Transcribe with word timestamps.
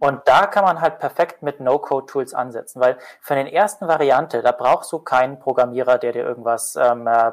Und 0.00 0.22
da 0.24 0.46
kann 0.46 0.64
man 0.64 0.80
halt 0.80 0.98
perfekt 0.98 1.42
mit 1.42 1.60
No-Code-Tools 1.60 2.32
ansetzen, 2.32 2.80
weil 2.80 2.96
für 3.20 3.34
den 3.34 3.46
ersten 3.46 3.86
Variante, 3.86 4.40
da 4.40 4.50
brauchst 4.50 4.90
du 4.92 4.98
keinen 4.98 5.38
Programmierer, 5.38 5.98
der 5.98 6.12
dir 6.12 6.24
irgendwas 6.24 6.74
ähm, 6.74 7.06
äh, 7.06 7.32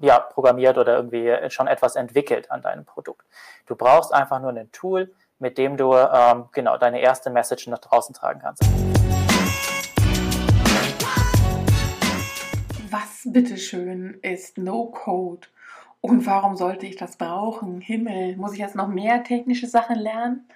ja, 0.00 0.18
programmiert 0.18 0.76
oder 0.76 0.96
irgendwie 0.96 1.32
schon 1.50 1.68
etwas 1.68 1.94
entwickelt 1.94 2.50
an 2.50 2.62
deinem 2.62 2.84
Produkt. 2.84 3.24
Du 3.66 3.76
brauchst 3.76 4.12
einfach 4.12 4.40
nur 4.40 4.50
ein 4.50 4.72
Tool, 4.72 5.14
mit 5.38 5.56
dem 5.56 5.76
du 5.76 5.94
ähm, 5.94 6.48
genau 6.50 6.78
deine 6.78 7.00
erste 7.00 7.30
Message 7.30 7.68
nach 7.68 7.78
draußen 7.78 8.12
tragen 8.12 8.40
kannst. 8.40 8.64
Was 12.90 13.22
bitteschön 13.24 14.18
ist 14.22 14.58
No-Code? 14.58 15.46
Und 16.00 16.26
warum 16.26 16.56
sollte 16.56 16.86
ich 16.86 16.96
das 16.96 17.16
brauchen? 17.16 17.80
Himmel, 17.80 18.36
muss 18.36 18.54
ich 18.54 18.58
jetzt 18.58 18.74
noch 18.74 18.88
mehr 18.88 19.22
technische 19.22 19.68
Sachen 19.68 19.96
lernen? 19.96 20.48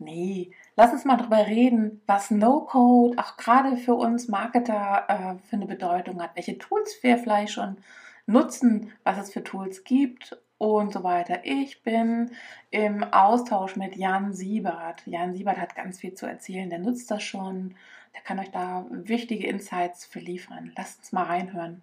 Nee, 0.00 0.52
lass 0.78 0.92
uns 0.92 1.04
mal 1.04 1.16
drüber 1.16 1.44
reden, 1.48 2.00
was 2.06 2.30
No-Code 2.30 3.18
auch 3.18 3.36
gerade 3.36 3.76
für 3.76 3.94
uns 3.94 4.28
Marketer 4.28 5.04
äh, 5.08 5.48
für 5.48 5.56
eine 5.56 5.66
Bedeutung 5.66 6.22
hat, 6.22 6.36
welche 6.36 6.56
Tools 6.56 7.02
wir 7.02 7.18
vielleicht 7.18 7.52
schon 7.52 7.78
nutzen, 8.26 8.92
was 9.02 9.18
es 9.18 9.32
für 9.32 9.42
Tools 9.42 9.82
gibt 9.82 10.38
und 10.56 10.92
so 10.92 11.02
weiter. 11.02 11.40
Ich 11.42 11.82
bin 11.82 12.30
im 12.70 13.02
Austausch 13.02 13.74
mit 13.74 13.96
Jan 13.96 14.32
Siebert. 14.32 15.02
Jan 15.04 15.34
Siebert 15.34 15.58
hat 15.58 15.74
ganz 15.74 15.98
viel 15.98 16.14
zu 16.14 16.26
erzählen, 16.26 16.70
der 16.70 16.78
nutzt 16.78 17.10
das 17.10 17.24
schon, 17.24 17.74
der 18.14 18.20
kann 18.20 18.38
euch 18.38 18.52
da 18.52 18.86
wichtige 18.88 19.48
Insights 19.48 20.06
für 20.06 20.20
liefern. 20.20 20.72
Lasst 20.76 21.00
uns 21.00 21.10
mal 21.10 21.24
reinhören. 21.24 21.82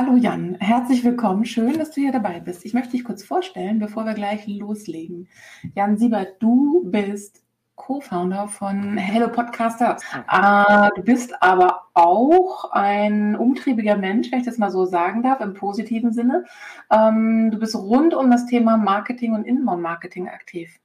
Hallo 0.00 0.14
Jan, 0.14 0.56
herzlich 0.60 1.02
willkommen. 1.02 1.44
Schön, 1.44 1.76
dass 1.76 1.90
du 1.90 2.00
hier 2.00 2.12
dabei 2.12 2.38
bist. 2.38 2.64
Ich 2.64 2.72
möchte 2.72 2.92
dich 2.92 3.02
kurz 3.02 3.24
vorstellen, 3.24 3.80
bevor 3.80 4.04
wir 4.04 4.14
gleich 4.14 4.46
loslegen. 4.46 5.28
Jan 5.74 5.96
Siebert, 5.96 6.40
du 6.40 6.84
bist 6.84 7.42
Co-Founder 7.74 8.46
von 8.46 8.96
Hello 8.96 9.26
Podcasters. 9.26 10.04
Äh, 10.30 10.90
du 10.94 11.02
bist 11.02 11.42
aber 11.42 11.88
auch 11.94 12.70
ein 12.70 13.34
umtriebiger 13.34 13.96
Mensch, 13.96 14.30
wenn 14.30 14.38
ich 14.38 14.46
das 14.46 14.56
mal 14.56 14.70
so 14.70 14.84
sagen 14.84 15.24
darf, 15.24 15.40
im 15.40 15.54
positiven 15.54 16.12
Sinne. 16.12 16.44
Ähm, 16.92 17.50
du 17.50 17.58
bist 17.58 17.74
rund 17.74 18.14
um 18.14 18.30
das 18.30 18.46
Thema 18.46 18.76
Marketing 18.76 19.34
und 19.34 19.48
Inbound-Marketing 19.48 20.28
aktiv 20.28 20.78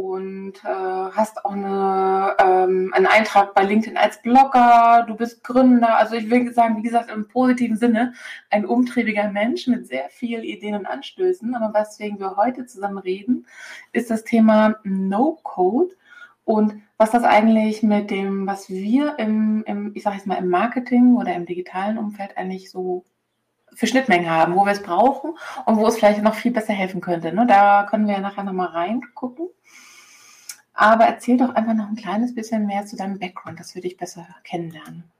und 0.00 0.54
äh, 0.64 0.68
hast 0.68 1.44
auch 1.44 1.52
eine, 1.52 2.34
ähm, 2.38 2.90
einen 2.94 3.06
Eintrag 3.06 3.54
bei 3.54 3.64
LinkedIn 3.64 3.98
als 3.98 4.22
Blogger, 4.22 5.04
du 5.06 5.14
bist 5.14 5.44
Gründer, 5.44 5.98
also 5.98 6.14
ich 6.14 6.30
will 6.30 6.52
sagen, 6.54 6.78
wie 6.78 6.82
gesagt, 6.82 7.10
im 7.10 7.28
positiven 7.28 7.76
Sinne 7.76 8.14
ein 8.48 8.64
umtriebiger 8.64 9.30
Mensch 9.30 9.66
mit 9.66 9.86
sehr 9.86 10.08
vielen 10.08 10.44
Ideen 10.44 10.74
und 10.74 10.86
Anstößen. 10.86 11.54
Aber 11.54 11.78
weswegen 11.78 12.18
wir 12.18 12.36
heute 12.36 12.64
zusammen 12.64 12.98
reden, 12.98 13.46
ist 13.92 14.10
das 14.10 14.24
Thema 14.24 14.76
No-Code 14.84 15.94
und 16.44 16.74
was 16.96 17.10
das 17.10 17.24
eigentlich 17.24 17.82
mit 17.82 18.10
dem, 18.10 18.46
was 18.46 18.70
wir 18.70 19.18
im, 19.18 19.64
im 19.66 19.92
ich 19.94 20.02
sage 20.02 20.16
jetzt 20.16 20.26
mal, 20.26 20.36
im 20.36 20.48
Marketing 20.48 21.16
oder 21.16 21.34
im 21.34 21.44
digitalen 21.44 21.98
Umfeld 21.98 22.38
eigentlich 22.38 22.70
so 22.70 23.04
für 23.74 23.86
Schnittmengen 23.86 24.30
haben, 24.30 24.54
wo 24.54 24.64
wir 24.64 24.72
es 24.72 24.82
brauchen 24.82 25.34
und 25.66 25.76
wo 25.76 25.86
es 25.86 25.96
vielleicht 25.96 26.22
noch 26.22 26.34
viel 26.34 26.52
besser 26.52 26.72
helfen 26.72 27.00
könnte. 27.00 27.32
Ne? 27.32 27.46
Da 27.46 27.86
können 27.88 28.06
wir 28.06 28.14
ja 28.14 28.20
nachher 28.20 28.44
nochmal 28.44 28.68
reingucken. 28.68 29.48
Aber 30.74 31.04
erzähl 31.04 31.36
doch 31.36 31.54
einfach 31.54 31.74
noch 31.74 31.88
ein 31.88 31.96
kleines 31.96 32.34
bisschen 32.34 32.66
mehr 32.66 32.86
zu 32.86 32.96
deinem 32.96 33.18
Background, 33.18 33.60
dass 33.60 33.74
wir 33.74 33.82
dich 33.82 33.96
besser 33.96 34.26
kennenlernen. 34.44 35.10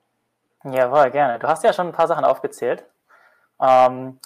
Jawohl, 0.65 1.11
gerne. 1.11 1.39
Du 1.39 1.49
hast 1.49 1.65
ja 1.65 1.73
schon 1.73 1.89
ein 1.89 1.93
paar 1.93 2.09
Sachen 2.09 2.25
aufgezählt. 2.25 2.85
Ähm, 3.61 4.19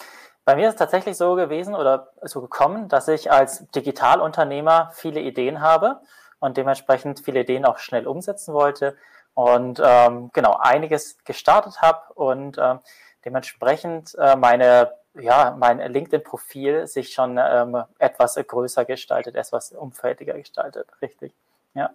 bei 0.45 0.57
mir 0.57 0.69
ist 0.69 0.75
es 0.75 0.79
tatsächlich 0.79 1.17
so 1.17 1.35
gewesen 1.37 1.75
oder 1.75 2.13
so 2.23 2.41
gekommen, 2.41 2.89
dass 2.89 3.09
ich 3.09 3.33
als 3.33 3.67
Digitalunternehmer 3.71 4.91
viele 4.93 5.21
Ideen 5.21 5.61
habe 5.61 6.01
und 6.39 6.57
dementsprechend 6.57 7.21
viele 7.21 7.41
Ideen 7.41 7.65
auch 7.65 7.79
schnell 7.79 8.07
umsetzen 8.07 8.53
wollte 8.53 8.97
und 9.33 9.81
ähm, 9.83 10.31
genau 10.33 10.57
einiges 10.61 11.19
gestartet 11.25 11.81
habe 11.81 12.13
und 12.15 12.59
ähm, 12.59 12.81
dementsprechend 13.25 14.15
äh, 14.17 14.37
meine 14.37 14.93
ja, 15.15 15.57
mein 15.59 15.79
LinkedIn-Profil 15.79 16.87
sich 16.87 17.13
schon 17.13 17.39
ähm, 17.39 17.83
etwas 17.99 18.35
größer 18.35 18.85
gestaltet, 18.85 19.37
etwas 19.37 19.73
umfältiger 19.73 20.35
gestaltet, 20.35 20.89
richtig. 21.01 21.33
Ja. 21.75 21.91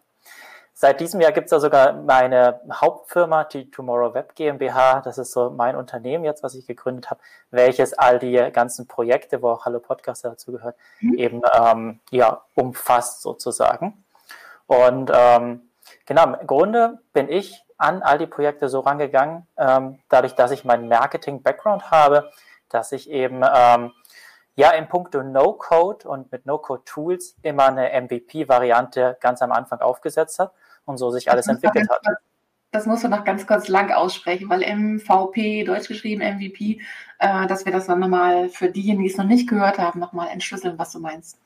Seit 0.74 1.02
diesem 1.02 1.20
Jahr 1.20 1.34
gibt 1.34 1.48
es 1.48 1.52
ja 1.52 1.60
sogar 1.60 1.92
meine 1.92 2.62
Hauptfirma, 2.72 3.44
die 3.44 3.70
Tomorrow 3.70 4.14
Web 4.14 4.34
GmbH. 4.36 5.02
Das 5.02 5.18
ist 5.18 5.34
so 5.34 5.50
mein 5.50 5.76
Unternehmen 5.76 6.24
jetzt, 6.24 6.42
was 6.42 6.56
ich 6.56 6.66
gegründet 6.68 7.10
habe, 7.10 7.20
welches 7.52 7.94
all 7.94 8.18
die 8.18 8.50
ganzen 8.54 8.88
Projekte, 8.88 9.42
wo 9.42 9.50
auch 9.50 9.66
Hallo 9.66 9.80
Podcast 9.82 10.24
dazu 10.24 10.54
gehört, 10.54 10.78
mhm. 11.02 11.14
eben 11.16 11.42
ähm, 11.54 12.00
ja, 12.12 12.44
umfasst 12.56 13.22
sozusagen. 13.24 14.06
Und 14.68 15.12
ähm, 15.14 15.64
genau, 16.06 16.24
im 16.24 16.48
Grunde 16.48 17.00
bin 17.12 17.28
ich 17.28 17.62
an 17.78 18.02
all 18.02 18.18
die 18.18 18.28
Projekte 18.28 18.70
so 18.70 18.80
rangegangen, 18.80 19.48
ähm, 19.58 20.00
dadurch, 20.08 20.36
dass 20.36 20.52
ich 20.52 20.64
meinen 20.64 20.88
Marketing-Background 20.88 21.92
habe, 21.92 22.32
dass 22.70 22.92
ich 22.92 23.10
eben 23.10 23.42
ähm, 23.44 23.92
ja 24.56 24.72
in 24.72 24.88
puncto 24.88 25.24
No-Code 25.24 26.08
und 26.08 26.32
mit 26.32 26.46
No-Code-Tools 26.46 27.36
immer 27.42 27.68
eine 27.68 27.90
MVP-Variante 28.02 29.18
ganz 29.20 29.42
am 29.42 29.52
Anfang 29.52 29.80
aufgesetzt 29.80 30.40
habe 30.40 30.52
und 30.86 30.98
so 30.98 31.12
sich 31.12 31.32
alles 31.32 31.48
entwickelt 31.48 31.90
hat. 31.90 32.02
Das 32.72 32.86
musst 32.86 33.04
du 33.04 33.08
noch 33.08 33.24
ganz 33.24 33.48
kurz 33.48 33.68
lang 33.68 33.92
aussprechen, 33.92 34.48
weil 34.50 34.60
MVP, 34.60 35.64
deutsch 35.64 35.88
geschrieben 35.88 36.22
MVP, 36.22 36.80
äh, 37.18 37.48
dass 37.48 37.66
wir 37.66 37.72
das 37.72 37.88
dann 37.88 38.00
nochmal 38.00 38.50
für 38.50 38.70
diejenigen, 38.70 39.04
die 39.04 39.10
es 39.10 39.18
noch 39.18 39.26
nicht 39.26 39.50
gehört 39.50 39.80
haben, 39.80 40.00
nochmal 40.00 40.28
entschlüsseln, 40.28 40.78
was 40.78 40.92
du 40.92 41.00
meinst. 41.00 41.40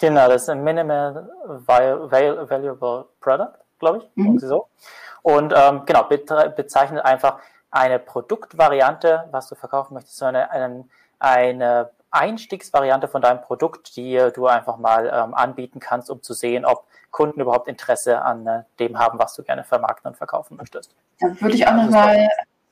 Genau, 0.00 0.28
das 0.28 0.42
ist 0.42 0.48
ein 0.48 0.64
Minimal 0.64 1.30
Valuable 1.66 3.06
Product, 3.20 3.54
glaube 3.78 3.98
ich, 3.98 4.10
mhm. 4.16 4.38
so. 4.40 4.66
Und 5.22 5.54
ähm, 5.56 5.82
genau, 5.86 6.04
bezeichnet 6.04 7.04
einfach 7.04 7.38
eine 7.74 7.98
Produktvariante, 7.98 9.28
was 9.32 9.48
du 9.48 9.56
verkaufen 9.56 9.94
möchtest, 9.94 10.16
sondern 10.16 10.48
eine, 10.48 10.84
eine 11.18 11.90
Einstiegsvariante 12.12 13.08
von 13.08 13.20
deinem 13.20 13.40
Produkt, 13.40 13.96
die 13.96 14.30
du 14.32 14.46
einfach 14.46 14.76
mal 14.76 15.12
ähm, 15.12 15.34
anbieten 15.34 15.80
kannst, 15.80 16.08
um 16.08 16.22
zu 16.22 16.34
sehen, 16.34 16.64
ob 16.64 16.86
Kunden 17.10 17.40
überhaupt 17.40 17.66
Interesse 17.66 18.22
an 18.22 18.46
äh, 18.46 18.62
dem 18.78 18.98
haben, 19.00 19.18
was 19.18 19.34
du 19.34 19.42
gerne 19.42 19.64
vermarkten 19.64 20.08
und 20.08 20.16
verkaufen 20.16 20.56
möchtest. 20.56 20.94
Da 21.18 21.28
würde 21.40 21.56
ich 21.56 21.66
auch 21.66 21.74
nochmal 21.74 22.28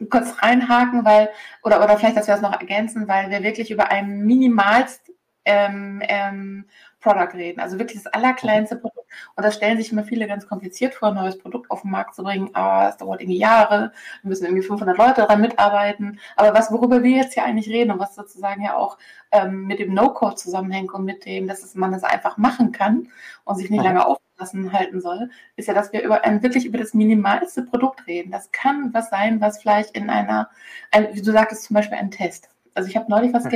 kurz 0.09 0.41
reinhaken, 0.41 1.05
weil, 1.05 1.31
oder, 1.65 1.83
oder 1.83 1.99
vielleicht, 1.99 2.17
dass 2.17 2.29
wir 2.29 2.35
das 2.35 2.43
noch 2.43 2.59
ergänzen, 2.59 3.09
weil 3.09 3.31
wir 3.31 3.43
wirklich 3.43 3.73
über 3.73 3.91
ein 3.91 4.21
minimalst 4.21 5.12
ähm, 5.45 6.03
ähm, 6.07 6.67
Product 7.01 7.35
reden. 7.35 7.61
Also 7.61 7.79
wirklich 7.79 8.03
das 8.03 8.13
allerkleinste 8.13 8.77
Produkt. 8.77 9.11
Und 9.37 9.45
das 9.45 9.57
stellen 9.57 9.77
sich 9.77 9.93
immer 9.93 10.05
viele 10.05 10.27
ganz 10.27 10.47
kompliziert 10.47 10.95
vor, 10.95 11.09
ein 11.09 11.15
neues 11.15 11.39
Produkt 11.39 11.71
auf 11.71 11.83
den 11.83 11.91
Markt 11.91 12.15
zu 12.15 12.23
bringen. 12.23 12.51
Aber 12.55 12.89
es 12.89 12.97
dauert 12.97 13.21
irgendwie 13.21 13.39
Jahre. 13.39 13.93
Wir 14.23 14.29
müssen 14.29 14.45
irgendwie 14.45 14.63
500 14.63 14.97
Leute 14.97 15.15
daran 15.23 15.41
mitarbeiten. 15.41 16.21
Aber 16.37 16.55
was, 16.55 16.71
worüber 16.71 17.03
wir 17.03 17.17
jetzt 17.17 17.35
hier 17.35 17.45
eigentlich 17.45 17.69
reden 17.69 17.91
und 17.91 17.99
was 17.99 18.15
sozusagen 18.15 18.63
ja 18.63 18.77
auch 18.77 18.97
ähm, 19.33 19.67
mit 19.67 19.81
dem 19.81 19.93
No-Code 19.93 20.37
zusammenhängt 20.37 20.95
und 20.95 21.05
mit 21.05 21.27
dem, 21.27 21.49
dass 21.49 21.75
man 21.75 21.93
das 21.93 22.05
einfach 22.05 22.39
machen 22.39 22.73
kann 22.73 23.09
und 23.45 23.57
sich 23.57 23.69
nicht 23.69 23.83
lange 23.83 24.07
auflassen 24.07 24.73
halten 24.73 25.01
soll, 25.01 25.31
ist 25.57 25.69
ja, 25.69 25.75
dass 25.75 25.93
wir 25.93 26.03
über 26.03 26.25
ein, 26.25 26.43
wirklich 26.43 26.65
über 26.65 26.79
das 26.79 26.95
minimalste 26.95 27.63
Produkt 27.63 28.07
reden. 28.07 28.31
Das 28.31 28.53
kann 28.53 28.95
was 28.95 29.11
sein, 29.11 29.41
was 29.41 29.61
vielleicht 29.61 29.97
in 29.97 30.09
einer, 30.09 30.51
ein, 30.91 31.09
wie 31.13 31.23
du 31.23 31.33
sagtest, 31.33 31.65
zum 31.65 31.75
Beispiel 31.75 31.99
ein 31.99 32.11
Test. 32.11 32.49
Also 32.75 32.89
ich 32.89 32.97
habe 32.97 33.11
neulich 33.11 33.35
was 33.35 33.45
mhm. 33.45 33.51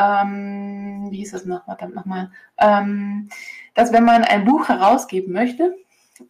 Ähm, 0.00 1.08
wie 1.10 1.18
hieß 1.18 1.32
das 1.32 1.44
noch, 1.44 1.64
verdammt 1.64 1.94
nochmal, 1.94 2.30
ähm, 2.58 3.28
dass 3.74 3.92
wenn 3.92 4.04
man 4.04 4.24
ein 4.24 4.44
Buch 4.44 4.68
herausgeben 4.68 5.32
möchte, 5.32 5.74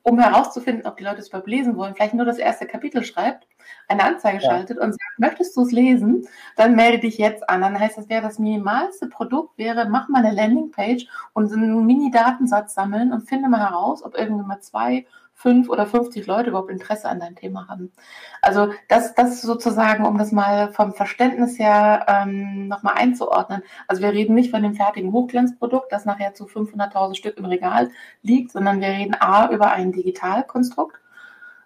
um 0.02 0.18
herauszufinden, 0.18 0.86
ob 0.86 0.96
die 0.96 1.04
Leute 1.04 1.18
es 1.18 1.28
überhaupt 1.28 1.48
lesen 1.48 1.76
wollen, 1.76 1.94
vielleicht 1.94 2.14
nur 2.14 2.24
das 2.24 2.38
erste 2.38 2.66
Kapitel 2.66 3.04
schreibt, 3.04 3.46
eine 3.88 4.04
Anzeige 4.04 4.42
ja. 4.42 4.50
schaltet 4.50 4.78
und 4.78 4.92
sagt, 4.92 5.18
möchtest 5.18 5.56
du 5.56 5.62
es 5.62 5.72
lesen, 5.72 6.26
dann 6.56 6.76
melde 6.76 7.00
dich 7.00 7.18
jetzt 7.18 7.48
an. 7.48 7.60
Dann 7.60 7.78
heißt 7.78 7.98
das, 7.98 8.08
wäre 8.08 8.22
das 8.22 8.38
minimalste 8.38 9.08
Produkt, 9.08 9.58
wäre, 9.58 9.88
mach 9.88 10.08
mal 10.08 10.24
eine 10.24 10.34
Landingpage 10.34 11.06
und 11.32 11.52
einen 11.52 11.84
Mini-Datensatz 11.86 12.74
sammeln 12.74 13.12
und 13.12 13.28
finde 13.28 13.48
mal 13.48 13.60
heraus, 13.60 14.04
ob 14.04 14.16
irgendwann 14.16 14.46
mal 14.46 14.60
zwei 14.60 15.06
fünf 15.40 15.70
oder 15.70 15.86
50 15.86 16.26
Leute 16.26 16.50
überhaupt 16.50 16.70
Interesse 16.70 17.08
an 17.08 17.18
deinem 17.18 17.34
Thema 17.34 17.66
haben. 17.66 17.92
Also 18.42 18.72
das, 18.88 19.14
das 19.14 19.40
sozusagen, 19.40 20.04
um 20.04 20.18
das 20.18 20.32
mal 20.32 20.70
vom 20.72 20.92
Verständnis 20.92 21.58
her 21.58 22.04
ähm, 22.08 22.68
nochmal 22.68 22.94
einzuordnen. 22.96 23.62
Also 23.88 24.02
wir 24.02 24.12
reden 24.12 24.34
nicht 24.34 24.50
von 24.50 24.62
dem 24.62 24.74
fertigen 24.74 25.12
Hochglanzprodukt, 25.12 25.90
das 25.90 26.04
nachher 26.04 26.34
zu 26.34 26.44
500.000 26.44 27.14
Stück 27.14 27.38
im 27.38 27.46
Regal 27.46 27.90
liegt, 28.22 28.52
sondern 28.52 28.82
wir 28.82 28.88
reden 28.88 29.16
A 29.18 29.50
über 29.50 29.70
ein 29.72 29.92
Digitalkonstrukt. 29.92 30.96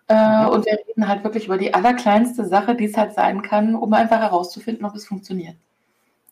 Äh, 0.07 0.15
mhm. 0.15 0.49
Und 0.51 0.67
wir 0.67 0.79
reden 0.87 1.09
halt 1.09 1.25
wirklich 1.25 1.47
über 1.47 1.59
die 1.59 1.75
allerkleinste 1.75 2.45
Sache, 2.45 2.77
die 2.77 2.85
es 2.85 2.97
halt 2.97 3.15
sein 3.15 3.43
kann, 3.43 3.75
um 3.75 3.93
einfach 3.93 4.21
herauszufinden, 4.21 4.87
ob 4.87 4.95
es 4.95 5.07
funktioniert. 5.07 5.57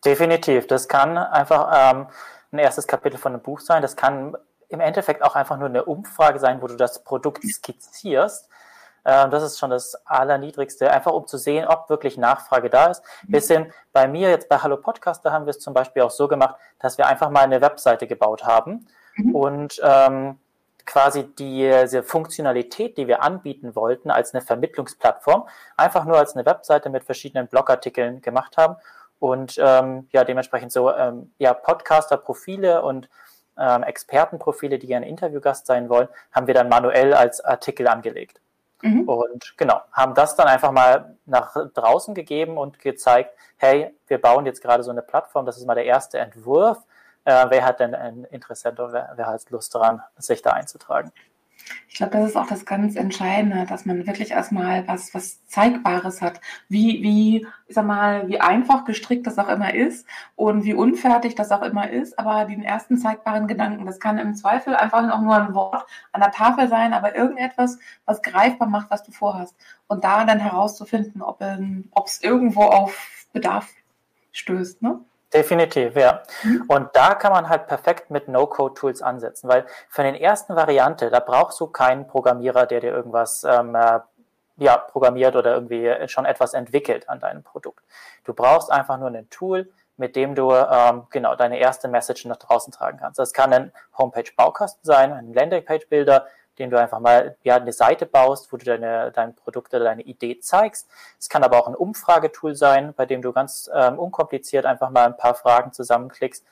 Definitiv. 0.05 0.69
Das 0.69 0.87
kann 0.89 1.17
einfach 1.17 1.73
ähm, 1.75 2.06
ein 2.53 2.59
erstes 2.59 2.87
Kapitel 2.87 3.19
von 3.19 3.33
einem 3.33 3.43
Buch 3.43 3.61
sein. 3.61 3.83
Das 3.83 3.97
kann 3.97 4.37
im 4.72 4.80
Endeffekt 4.80 5.22
auch 5.22 5.36
einfach 5.36 5.58
nur 5.58 5.69
eine 5.69 5.84
Umfrage 5.84 6.38
sein, 6.38 6.62
wo 6.62 6.66
du 6.66 6.76
das 6.76 7.04
Produkt 7.04 7.44
skizzierst. 7.44 8.48
Ähm, 9.04 9.30
das 9.30 9.42
ist 9.42 9.58
schon 9.58 9.70
das 9.70 9.94
Allerniedrigste, 10.06 10.90
einfach 10.90 11.12
um 11.12 11.26
zu 11.26 11.36
sehen, 11.36 11.66
ob 11.66 11.90
wirklich 11.90 12.16
Nachfrage 12.16 12.70
da 12.70 12.86
ist. 12.86 13.02
Mhm. 13.26 13.32
Bisschen 13.32 13.72
bei 13.92 14.08
mir 14.08 14.30
jetzt 14.30 14.48
bei 14.48 14.58
Hallo 14.58 14.76
Podcast, 14.76 15.24
da 15.24 15.32
haben 15.32 15.46
wir 15.46 15.50
es 15.50 15.58
zum 15.58 15.74
Beispiel 15.74 16.02
auch 16.02 16.10
so 16.10 16.28
gemacht, 16.28 16.56
dass 16.78 16.98
wir 16.98 17.06
einfach 17.06 17.30
mal 17.30 17.42
eine 17.42 17.60
Webseite 17.60 18.06
gebaut 18.06 18.44
haben 18.44 18.86
mhm. 19.16 19.34
und 19.34 19.80
ähm, 19.82 20.38
quasi 20.84 21.24
diese 21.38 22.02
Funktionalität, 22.02 22.96
die 22.98 23.06
wir 23.06 23.22
anbieten 23.22 23.74
wollten, 23.76 24.10
als 24.10 24.34
eine 24.34 24.42
Vermittlungsplattform, 24.42 25.48
einfach 25.76 26.04
nur 26.04 26.19
als 26.19 26.34
eine 26.34 26.44
Webseite 26.44 26.90
mit 26.90 27.04
verschiedenen 27.04 27.46
Blogartikeln 27.46 28.20
gemacht 28.20 28.56
haben 28.56 28.76
und 29.19 29.56
ähm, 29.58 30.08
ja 30.10 30.24
dementsprechend 30.24 30.72
so 30.72 30.92
ähm, 30.92 31.32
ja 31.38 31.54
Podcaster-Profile 31.54 32.82
und 32.82 33.08
ähm, 33.58 33.82
Expertenprofile, 33.82 34.78
die 34.78 34.87
gerne 34.87 35.08
Interviewgast 35.08 35.66
sein 35.66 35.88
wollen, 35.88 36.08
haben 36.32 36.46
wir 36.46 36.54
dann 36.54 36.69
manuell 36.69 37.14
als 37.14 37.40
Artikel 37.40 37.88
angelegt. 37.88 38.40
Mhm. 38.82 39.08
Und 39.08 39.54
genau, 39.56 39.81
haben 39.93 40.14
das 40.14 40.34
dann 40.34 40.49
einfach 40.49 40.72
mal 40.72 41.16
nach 41.25 41.56
draußen 41.72 42.14
gegeben 42.14 42.58
und 42.58 42.78
gezeigt, 42.78 43.34
hey, 43.56 43.94
wir 44.08 44.20
bauen 44.20 44.44
jetzt 44.44 44.60
gerade 44.60 44.82
so 44.82 44.90
eine 44.90 45.02
Plattform, 45.02 45.46
das 45.46 45.56
ist 45.56 45.66
mal 45.66 45.75
der 45.75 45.84
erste 45.84 46.19
Entwurf. 46.19 46.78
Äh, 47.25 47.46
wer 47.49 47.64
hat 47.64 47.78
denn 47.78 47.94
ein 47.94 48.25
Interesse 48.25 48.72
oder 48.72 48.93
wer, 48.93 49.12
wer 49.14 49.26
hat 49.28 49.50
Lust 49.50 49.75
daran, 49.75 50.02
sich 50.19 50.43
da 50.43 50.50
einzutragen? 50.50 51.12
Ich 51.88 51.97
glaube, 51.97 52.12
das 52.12 52.31
ist 52.31 52.37
auch 52.37 52.47
das 52.47 52.64
ganz 52.64 52.97
Entscheidende, 52.97 53.67
dass 53.67 53.85
man 53.85 54.06
wirklich 54.06 54.31
erstmal 54.31 54.88
was, 54.88 55.12
was 55.14 55.44
Zeigbares 55.47 56.23
hat. 56.23 56.41
Wie, 56.69 57.03
wie, 57.03 57.47
ich 57.67 57.75
sag 57.75 57.85
mal, 57.85 58.29
wie 58.29 58.41
einfach 58.41 58.85
gestrickt 58.85 59.26
das 59.26 59.38
auch 59.38 59.49
immer 59.49 59.75
ist 59.75 60.06
und 60.35 60.64
wie 60.64 60.75
unfertig 60.75 61.35
das 61.35 61.53
auch 61.53 61.62
immer 61.62 61.91
ist. 61.91 62.19
Aber 62.19 62.47
den 62.47 62.62
ersten 62.62 62.97
zeigbaren 62.97 63.47
Gedanken, 63.47 63.85
das 63.85 64.00
kann 64.00 64.19
im 64.19 64.35
Zweifel 64.35 64.75
einfach 64.75 65.11
auch 65.12 65.20
nur 65.20 65.37
ein 65.37 65.55
Wort 65.55 65.87
an 66.12 66.20
der 66.20 66.31
Tafel 66.32 66.69
sein, 66.69 66.94
aber 66.94 67.14
irgendetwas, 67.14 67.79
was 68.06 68.23
greifbar 68.23 68.69
macht, 68.69 68.91
was 68.91 69.03
du 69.03 69.12
vorhast. 69.12 69.55
Und 69.87 70.05
da 70.05 70.25
dann 70.25 70.38
herauszufinden, 70.38 71.20
ob 71.23 71.41
es 72.06 72.23
irgendwo 72.23 72.62
auf 72.62 73.26
Bedarf 73.32 73.69
stößt. 74.32 74.82
Ne? 74.82 75.00
Definitiv, 75.32 75.96
ja. 75.96 76.23
Mhm. 76.43 76.64
Und 76.69 76.88
da 76.94 77.14
kann 77.14 77.32
man 77.32 77.49
halt 77.49 77.67
perfekt 77.67 78.11
mit 78.11 78.29
No-Code-Tools 78.29 79.00
ansetzen, 79.00 79.49
weil 79.49 79.67
für 79.88 80.02
den 80.02 80.14
ersten 80.14 80.55
Variante, 80.56 81.11
da 81.11 81.20
brauchst 81.20 81.58
du 81.61 81.69
keinen 81.69 82.06
Programmierer, 82.06 82.67
der 82.67 82.81
dir 82.81 82.93
irgendwas 82.93 83.44
ähm, 83.44 83.75
äh, 83.75 84.00
ja, 84.58 84.76
programmiert 84.76 85.34
oder 85.34 85.55
irgendwie 85.55 85.90
schon 86.08 86.26
etwas 86.26 86.55
entwickelt 86.55 87.08
an 87.08 87.20
deinem 87.20 87.43
Produkt. 87.43 87.82
Du 88.25 88.34
brauchst 88.34 88.70
einfach 88.70 88.99
nur 88.99 89.08
ein 89.08 89.29
Tool, 89.31 89.73
mit 89.96 90.17
dem 90.17 90.34
du 90.34 90.52
ähm, 90.52 91.06
genau 91.11 91.34
deine 91.34 91.58
erste 91.58 91.88
Message 91.88 92.25
nach 92.26 92.37
draußen 92.37 92.73
tragen 92.73 92.99
kannst. 92.99 93.19
Das 93.19 93.32
kann 93.32 93.52
ein 93.52 93.73
Homepage-Baukasten 93.96 94.84
sein, 94.84 95.12
ein 95.12 95.32
Landing-Page-Builder, 95.32 96.26
den 96.58 96.70
du 96.70 96.78
einfach 96.78 97.00
mal 97.00 97.37
ja, 97.43 97.56
eine 97.56 97.72
Seite 97.72 98.06
baust, 98.06 98.52
wo 98.52 98.56
du 98.56 98.64
deine, 98.64 99.10
dein 99.12 99.34
Produkt 99.34 99.75
oder 99.75 99.84
deine 99.84 100.02
Idee 100.02 100.38
zeigst. 100.40 100.88
Es 101.19 101.28
kann 101.28 101.44
aber 101.44 101.58
auch 101.58 101.69
ein 101.69 101.75
Umfragetool 101.75 102.54
sein, 102.54 102.94
bei 102.94 103.06
dem 103.06 103.22
du 103.22 103.32
ganz 103.32 103.70
ähm, 103.75 103.99
unkompliziert 103.99 104.66
einfach 104.66 104.90
mal 104.90 105.06
ein 105.06 105.16
paar 105.16 105.34
Fragen 105.34 105.72
zusammenklickst. 105.72 106.44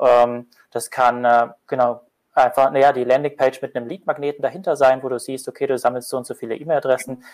Ähm, 0.00 0.48
das 0.70 0.90
kann 0.90 1.24
äh, 1.24 1.48
genau 1.66 2.02
einfach, 2.38 2.70
naja, 2.70 2.92
die 2.92 3.04
Landingpage 3.04 3.60
mit 3.62 3.76
einem 3.76 3.88
Lead-Magneten 3.88 4.42
dahinter 4.42 4.76
sein, 4.76 5.02
wo 5.02 5.08
du 5.08 5.18
siehst, 5.18 5.48
okay, 5.48 5.66
du 5.66 5.76
sammelst 5.76 6.08
so 6.08 6.16
und 6.16 6.26
so 6.26 6.34
viele 6.34 6.56
E-Mail-Adressen. 6.56 7.24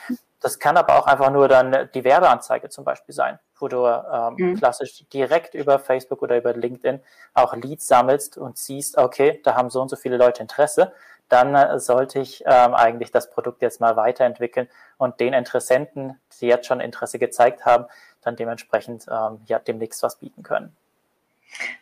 Das 0.40 0.58
kann 0.58 0.76
aber 0.76 0.98
auch 0.98 1.06
einfach 1.06 1.30
nur 1.30 1.48
dann 1.48 1.88
die 1.94 2.04
Werbeanzeige 2.04 2.68
zum 2.68 2.84
Beispiel 2.84 3.14
sein, 3.14 3.38
wo 3.58 3.68
du 3.68 3.86
ähm, 3.86 4.34
mhm. 4.36 4.56
klassisch 4.56 5.06
direkt 5.12 5.54
über 5.54 5.78
Facebook 5.78 6.22
oder 6.22 6.36
über 6.36 6.52
LinkedIn 6.52 7.00
auch 7.34 7.54
Leads 7.54 7.86
sammelst 7.86 8.36
und 8.38 8.58
siehst, 8.58 8.98
okay, 8.98 9.40
da 9.44 9.54
haben 9.54 9.70
so 9.70 9.80
und 9.80 9.88
so 9.88 9.96
viele 9.96 10.16
Leute 10.16 10.42
Interesse 10.42 10.92
dann 11.28 11.54
äh, 11.54 11.78
sollte 11.78 12.20
ich 12.20 12.42
ähm, 12.46 12.74
eigentlich 12.74 13.10
das 13.10 13.30
Produkt 13.30 13.62
jetzt 13.62 13.80
mal 13.80 13.96
weiterentwickeln 13.96 14.68
und 14.98 15.20
den 15.20 15.32
Interessenten, 15.32 16.20
die 16.40 16.46
jetzt 16.46 16.66
schon 16.66 16.80
Interesse 16.80 17.18
gezeigt 17.18 17.64
haben, 17.64 17.86
dann 18.22 18.36
dementsprechend 18.36 19.06
ähm, 19.10 19.40
ja 19.46 19.58
demnächst 19.58 20.02
was 20.02 20.16
bieten 20.16 20.42
können. 20.42 20.76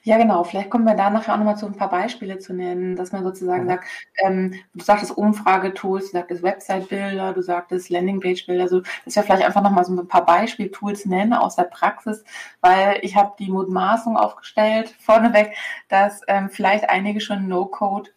Ja, 0.02 0.18
genau. 0.18 0.44
Vielleicht 0.44 0.70
kommen 0.70 0.84
wir 0.84 0.94
da 0.94 1.10
nachher 1.10 1.34
auch 1.34 1.38
nochmal 1.38 1.56
zu 1.56 1.66
ein 1.66 1.76
paar 1.76 1.90
Beispiele 1.90 2.38
zu 2.38 2.52
nennen, 2.52 2.96
dass 2.96 3.12
man 3.12 3.24
sozusagen 3.24 3.64
mhm. 3.64 3.68
sagt, 3.68 3.84
ähm, 4.18 4.54
du 4.74 4.84
sagtest 4.84 5.16
Umfragetools, 5.16 6.06
du 6.06 6.12
sagtest 6.12 6.42
Website-Bilder, 6.42 7.32
du 7.32 7.42
sagtest 7.42 7.88
Landingpage-Bilder, 7.88 8.68
so, 8.68 8.82
dass 9.04 9.16
wir 9.16 9.22
vielleicht 9.22 9.44
einfach 9.44 9.62
nochmal 9.62 9.84
so 9.84 9.94
ein 9.94 10.08
paar 10.08 10.26
Beispieltools 10.26 11.06
nennen 11.06 11.32
aus 11.32 11.56
der 11.56 11.64
Praxis, 11.64 12.24
weil 12.60 12.98
ich 13.02 13.16
habe 13.16 13.34
die 13.38 13.50
Mutmaßung 13.50 14.16
aufgestellt, 14.16 14.94
vorneweg, 15.00 15.54
dass 15.88 16.20
ähm, 16.28 16.50
vielleicht 16.50 16.90
einige 16.90 17.20
schon 17.20 17.48
No-Code 17.48 18.10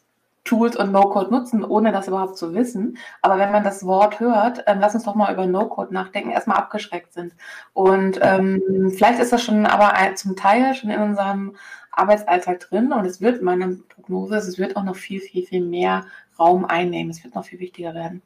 Tools 0.46 0.78
und 0.78 0.92
No-Code 0.92 1.32
nutzen, 1.32 1.64
ohne 1.64 1.92
das 1.92 2.08
überhaupt 2.08 2.38
zu 2.38 2.54
wissen. 2.54 2.98
Aber 3.22 3.38
wenn 3.38 3.52
man 3.52 3.64
das 3.64 3.86
Wort 3.86 4.20
hört, 4.20 4.64
ähm, 4.68 4.78
lass 4.80 4.96
uns 4.96 5.04
doch 5.04 5.16
mal 5.16 5.34
über 5.34 5.46
No-Code 5.46 5.94
nachdenken, 5.94 6.32
erstmal 6.32 6.58
abgeschreckt 6.58 7.12
sind. 7.12 7.34
Und 7.74 8.20
ähm, 8.22 8.94
vielleicht 8.96 9.20
ist 9.20 9.34
das 9.34 9.44
schon 9.44 9.66
aber 9.66 9.94
ein, 9.94 10.16
zum 10.16 10.36
Teil 10.36 10.74
schon 10.76 10.92
in 10.92 11.02
unserem 11.02 11.58
Arbeitsalltag 11.92 12.60
drin 12.60 12.92
und 12.92 13.06
es 13.06 13.22
wird, 13.22 13.42
meine 13.42 13.80
Prognose 13.90 14.36
es 14.36 14.58
wird 14.58 14.76
auch 14.76 14.84
noch 14.84 14.96
viel, 14.96 15.20
viel, 15.20 15.46
viel 15.46 15.66
mehr 15.66 16.06
Raum 16.38 16.66
einnehmen. 16.66 17.10
Es 17.10 17.24
wird 17.24 17.36
noch 17.36 17.46
viel 17.46 17.60
wichtiger 17.60 17.94
werden. 17.94 18.22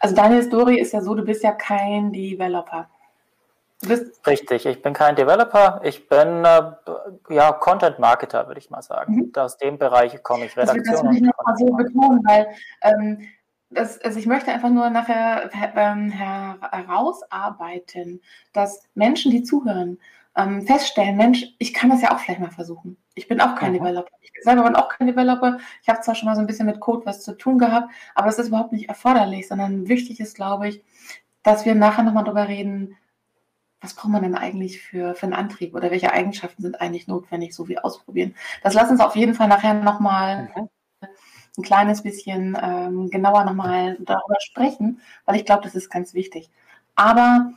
Also 0.00 0.14
deine 0.14 0.42
Story 0.42 0.80
ist 0.80 0.92
ja 0.92 1.00
so, 1.00 1.14
du 1.14 1.24
bist 1.24 1.44
ja 1.44 1.52
kein 1.52 2.12
Developer. 2.12 2.88
Richtig, 4.26 4.66
ich 4.66 4.82
bin 4.82 4.92
kein 4.92 5.16
Developer, 5.16 5.80
ich 5.82 6.06
bin 6.08 6.44
äh, 6.44 6.72
ja 7.30 7.52
Content 7.52 7.98
Marketer, 7.98 8.46
würde 8.46 8.60
ich 8.60 8.70
mal 8.70 8.82
sagen. 8.82 9.16
Mhm. 9.16 9.32
Aus 9.36 9.56
dem 9.56 9.78
Bereich 9.78 10.22
komme 10.22 10.44
ich 10.46 10.56
Redaktion. 10.56 10.84
Das, 10.84 11.02
will 11.02 11.16
ich 11.16 11.22
noch 11.22 11.34
mal 11.44 11.56
so 11.56 11.66
betonen, 11.66 12.20
weil 12.24 12.46
ähm, 12.82 13.26
das, 13.70 14.00
also 14.00 14.16
ich 14.18 14.26
möchte 14.26 14.52
einfach 14.52 14.70
nur 14.70 14.90
nachher 14.90 15.50
ähm, 15.76 16.10
herausarbeiten, 16.10 18.20
dass 18.52 18.82
Menschen, 18.94 19.32
die 19.32 19.42
zuhören, 19.42 19.98
ähm, 20.36 20.66
feststellen, 20.66 21.16
Mensch, 21.16 21.46
ich 21.58 21.74
kann 21.74 21.90
das 21.90 22.02
ja 22.02 22.14
auch 22.14 22.18
vielleicht 22.18 22.40
mal 22.40 22.50
versuchen. 22.50 22.96
Ich 23.14 23.28
bin 23.28 23.40
auch 23.40 23.56
kein 23.56 23.72
mhm. 23.72 23.78
Developer. 23.78 24.10
Ich 24.20 24.32
selber 24.42 24.64
bin 24.64 24.76
auch 24.76 24.88
kein 24.88 25.06
Developer. 25.06 25.58
Ich 25.82 25.88
habe 25.88 26.00
zwar 26.00 26.14
schon 26.14 26.26
mal 26.26 26.34
so 26.34 26.40
ein 26.40 26.46
bisschen 26.46 26.66
mit 26.66 26.80
Code 26.80 27.04
was 27.04 27.22
zu 27.22 27.36
tun 27.36 27.58
gehabt, 27.58 27.90
aber 28.14 28.26
das 28.26 28.38
ist 28.38 28.48
überhaupt 28.48 28.72
nicht 28.72 28.88
erforderlich, 28.88 29.48
sondern 29.48 29.88
wichtig 29.88 30.20
ist, 30.20 30.34
glaube 30.34 30.68
ich, 30.68 30.82
dass 31.42 31.66
wir 31.66 31.74
nachher 31.74 32.04
nochmal 32.04 32.24
drüber 32.24 32.48
reden, 32.48 32.96
was 33.82 33.94
braucht 33.94 34.12
man 34.12 34.22
denn 34.22 34.34
eigentlich 34.34 34.80
für, 34.80 35.14
für 35.14 35.24
einen 35.24 35.34
Antrieb 35.34 35.74
oder 35.74 35.90
welche 35.90 36.12
Eigenschaften 36.12 36.62
sind 36.62 36.80
eigentlich 36.80 37.08
notwendig, 37.08 37.54
so 37.54 37.68
wie 37.68 37.78
ausprobieren. 37.78 38.34
Das 38.62 38.74
lass 38.74 38.90
uns 38.90 39.00
auf 39.00 39.16
jeden 39.16 39.34
Fall 39.34 39.48
nachher 39.48 39.74
nochmal 39.74 40.50
mhm. 40.54 40.68
ein 41.58 41.62
kleines 41.62 42.02
bisschen 42.02 42.56
ähm, 42.60 43.10
genauer 43.10 43.44
nochmal 43.44 43.96
darüber 44.00 44.36
sprechen, 44.40 45.00
weil 45.26 45.36
ich 45.36 45.44
glaube, 45.44 45.64
das 45.64 45.74
ist 45.74 45.90
ganz 45.90 46.14
wichtig. 46.14 46.50
Aber 46.94 47.52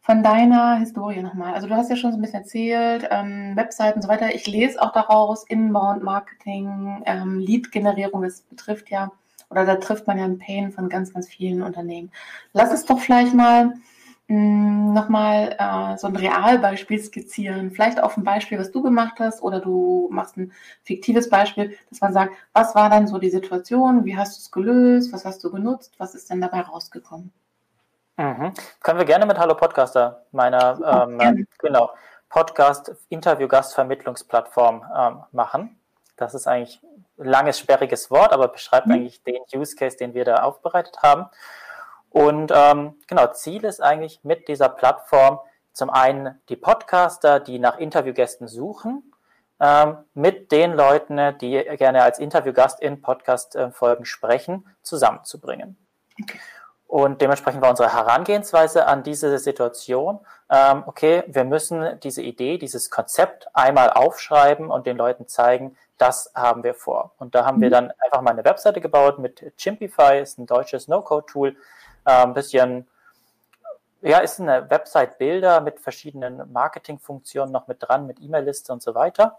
von 0.00 0.24
deiner 0.24 0.78
Historie 0.78 1.22
nochmal. 1.22 1.54
Also 1.54 1.68
du 1.68 1.76
hast 1.76 1.88
ja 1.88 1.94
schon 1.94 2.10
so 2.10 2.18
ein 2.18 2.20
bisschen 2.20 2.40
erzählt, 2.40 3.06
ähm, 3.10 3.54
Webseiten 3.54 3.98
und 3.98 4.02
so 4.02 4.08
weiter. 4.08 4.34
Ich 4.34 4.48
lese 4.48 4.82
auch 4.82 4.92
daraus 4.92 5.44
Inbound 5.44 6.02
Marketing, 6.02 7.02
ähm, 7.06 7.38
Lead-Generierung, 7.38 8.22
das 8.22 8.40
betrifft 8.40 8.90
ja, 8.90 9.12
oder 9.48 9.64
da 9.64 9.76
trifft 9.76 10.08
man 10.08 10.18
ja 10.18 10.24
einen 10.24 10.40
Pain 10.40 10.72
von 10.72 10.88
ganz, 10.88 11.12
ganz 11.12 11.28
vielen 11.28 11.62
Unternehmen. 11.62 12.10
Lass 12.52 12.72
es 12.72 12.84
doch 12.84 12.98
vielleicht 12.98 13.32
mal 13.32 13.74
nochmal 14.28 15.56
äh, 15.58 15.98
so 15.98 16.06
ein 16.06 16.16
Realbeispiel 16.16 17.02
skizzieren. 17.02 17.70
Vielleicht 17.70 18.02
auf 18.02 18.16
ein 18.16 18.24
Beispiel, 18.24 18.58
was 18.58 18.70
du 18.70 18.82
gemacht 18.82 19.14
hast, 19.18 19.42
oder 19.42 19.60
du 19.60 20.08
machst 20.10 20.36
ein 20.36 20.52
fiktives 20.84 21.28
Beispiel, 21.28 21.76
dass 21.90 22.00
man 22.00 22.12
sagt, 22.12 22.34
was 22.52 22.74
war 22.74 22.88
dann 22.88 23.06
so 23.06 23.18
die 23.18 23.30
Situation, 23.30 24.04
wie 24.04 24.16
hast 24.16 24.36
du 24.36 24.40
es 24.40 24.50
gelöst, 24.50 25.12
was 25.12 25.24
hast 25.24 25.42
du 25.44 25.50
genutzt, 25.50 25.94
was 25.98 26.14
ist 26.14 26.30
denn 26.30 26.40
dabei 26.40 26.60
rausgekommen? 26.60 27.32
Mhm. 28.16 28.52
Können 28.82 28.98
wir 28.98 29.06
gerne 29.06 29.26
mit 29.26 29.38
Hallo 29.38 29.54
Podcaster, 29.54 30.24
meiner 30.32 31.06
ähm, 31.08 31.46
genau, 31.58 31.90
Podcast-Interview-Gastvermittlungsplattform 32.28 34.84
ähm, 34.96 35.22
machen. 35.32 35.78
Das 36.16 36.34
ist 36.34 36.46
eigentlich 36.46 36.80
ein 37.18 37.24
langes, 37.24 37.58
sperriges 37.58 38.10
Wort, 38.10 38.32
aber 38.32 38.48
beschreibt 38.48 38.86
mhm. 38.86 38.92
eigentlich 38.92 39.22
den 39.22 39.42
Use 39.54 39.76
Case, 39.76 39.96
den 39.96 40.14
wir 40.14 40.24
da 40.24 40.42
aufbereitet 40.42 40.98
haben. 41.02 41.26
Und 42.12 42.52
ähm, 42.54 42.94
genau, 43.06 43.28
Ziel 43.28 43.64
ist 43.64 43.82
eigentlich 43.82 44.22
mit 44.22 44.48
dieser 44.48 44.68
Plattform 44.68 45.40
zum 45.72 45.88
einen 45.88 46.40
die 46.50 46.56
Podcaster, 46.56 47.40
die 47.40 47.58
nach 47.58 47.78
Interviewgästen 47.78 48.48
suchen, 48.48 49.12
ähm, 49.58 49.98
mit 50.12 50.52
den 50.52 50.74
Leuten, 50.74 51.38
die 51.38 51.62
gerne 51.78 52.02
als 52.02 52.18
Interviewgast 52.18 52.80
in 52.80 53.00
Podcast-Folgen 53.00 54.04
sprechen, 54.04 54.66
zusammenzubringen. 54.82 55.78
Okay. 56.20 56.38
Und 56.86 57.22
dementsprechend 57.22 57.62
war 57.62 57.70
unsere 57.70 57.90
Herangehensweise 57.90 58.86
an 58.86 59.02
diese 59.02 59.38
Situation, 59.38 60.20
ähm, 60.50 60.82
okay, 60.84 61.24
wir 61.26 61.44
müssen 61.44 61.98
diese 62.00 62.20
Idee, 62.20 62.58
dieses 62.58 62.90
Konzept 62.90 63.48
einmal 63.54 63.88
aufschreiben 63.88 64.70
und 64.70 64.86
den 64.86 64.98
Leuten 64.98 65.26
zeigen, 65.26 65.74
das 65.96 66.30
haben 66.34 66.62
wir 66.62 66.74
vor. 66.74 67.14
Und 67.16 67.34
da 67.34 67.46
haben 67.46 67.56
mhm. 67.56 67.62
wir 67.62 67.70
dann 67.70 67.92
einfach 68.04 68.20
mal 68.20 68.32
eine 68.32 68.44
Webseite 68.44 68.82
gebaut 68.82 69.18
mit 69.18 69.56
Chimpify, 69.56 70.20
ist 70.20 70.38
ein 70.38 70.44
deutsches 70.44 70.86
No-Code-Tool, 70.86 71.56
ein 72.10 72.34
bisschen, 72.34 72.88
ja, 74.00 74.18
ist 74.18 74.40
eine 74.40 74.68
Website-Bilder 74.70 75.60
mit 75.60 75.80
verschiedenen 75.80 76.50
Marketingfunktionen 76.52 77.52
noch 77.52 77.68
mit 77.68 77.78
dran, 77.80 78.06
mit 78.06 78.20
E-Mail-Liste 78.20 78.72
und 78.72 78.82
so 78.82 78.94
weiter. 78.94 79.38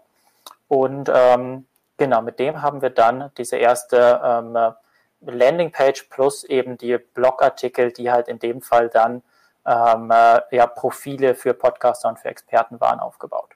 Und 0.68 1.10
ähm, 1.12 1.66
genau, 1.96 2.22
mit 2.22 2.38
dem 2.38 2.62
haben 2.62 2.82
wir 2.82 2.90
dann 2.90 3.30
diese 3.36 3.56
erste 3.56 4.20
ähm, 4.24 4.74
Landingpage 5.20 6.04
plus 6.10 6.44
eben 6.44 6.76
die 6.78 6.98
Blogartikel, 6.98 7.92
die 7.92 8.10
halt 8.10 8.28
in 8.28 8.38
dem 8.38 8.62
Fall 8.62 8.88
dann 8.88 9.22
ähm, 9.66 10.10
äh, 10.10 10.40
ja, 10.50 10.66
Profile 10.66 11.34
für 11.34 11.54
Podcaster 11.54 12.08
und 12.08 12.18
für 12.18 12.28
Experten 12.28 12.80
waren, 12.80 13.00
aufgebaut. 13.00 13.50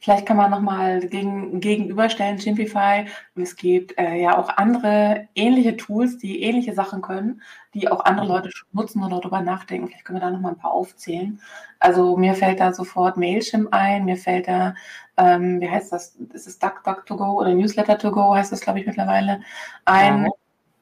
Vielleicht 0.00 0.26
kann 0.26 0.36
man 0.36 0.50
nochmal 0.50 1.00
gegen, 1.00 1.60
gegenüberstellen, 1.60 2.38
Chimpify. 2.38 3.06
Es 3.34 3.56
gibt 3.56 3.98
äh, 3.98 4.20
ja 4.20 4.38
auch 4.38 4.48
andere 4.56 5.28
ähnliche 5.34 5.76
Tools, 5.76 6.18
die 6.18 6.42
ähnliche 6.42 6.74
Sachen 6.74 7.02
können, 7.02 7.42
die 7.74 7.88
auch 7.88 8.04
andere 8.04 8.26
Leute 8.26 8.50
nutzen 8.72 9.02
oder 9.02 9.20
darüber 9.20 9.40
nachdenken. 9.40 9.88
Vielleicht 9.88 10.04
können 10.04 10.20
wir 10.20 10.24
da 10.24 10.30
nochmal 10.30 10.52
ein 10.52 10.58
paar 10.58 10.72
aufzählen. 10.72 11.40
Also 11.78 12.16
mir 12.16 12.34
fällt 12.34 12.60
da 12.60 12.72
sofort 12.72 13.16
Mailchimp 13.16 13.68
ein, 13.72 14.04
mir 14.04 14.16
fällt 14.16 14.48
da, 14.48 14.74
ähm, 15.16 15.60
wie 15.60 15.70
heißt 15.70 15.92
das, 15.92 16.16
ist 16.32 16.46
es 16.46 16.58
DuckDuckToGo 16.58 17.40
oder 17.40 17.50
Newsletter2Go 17.50 18.36
heißt 18.36 18.52
das, 18.52 18.60
glaube 18.60 18.80
ich, 18.80 18.86
mittlerweile, 18.86 19.40
ein. 19.84 20.24
Ja. 20.24 20.30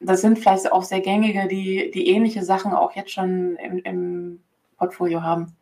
Das 0.01 0.21
sind 0.21 0.37
vielleicht 0.37 0.71
auch 0.71 0.83
sehr 0.83 0.99
gängige, 0.99 1.47
die, 1.47 1.89
die 1.91 2.09
ähnliche 2.09 2.43
Sachen 2.43 2.73
auch 2.73 2.95
jetzt 2.95 3.11
schon 3.11 3.55
im, 3.55 3.79
im 3.79 4.39
Portfolio 4.77 5.23
haben 5.23 5.55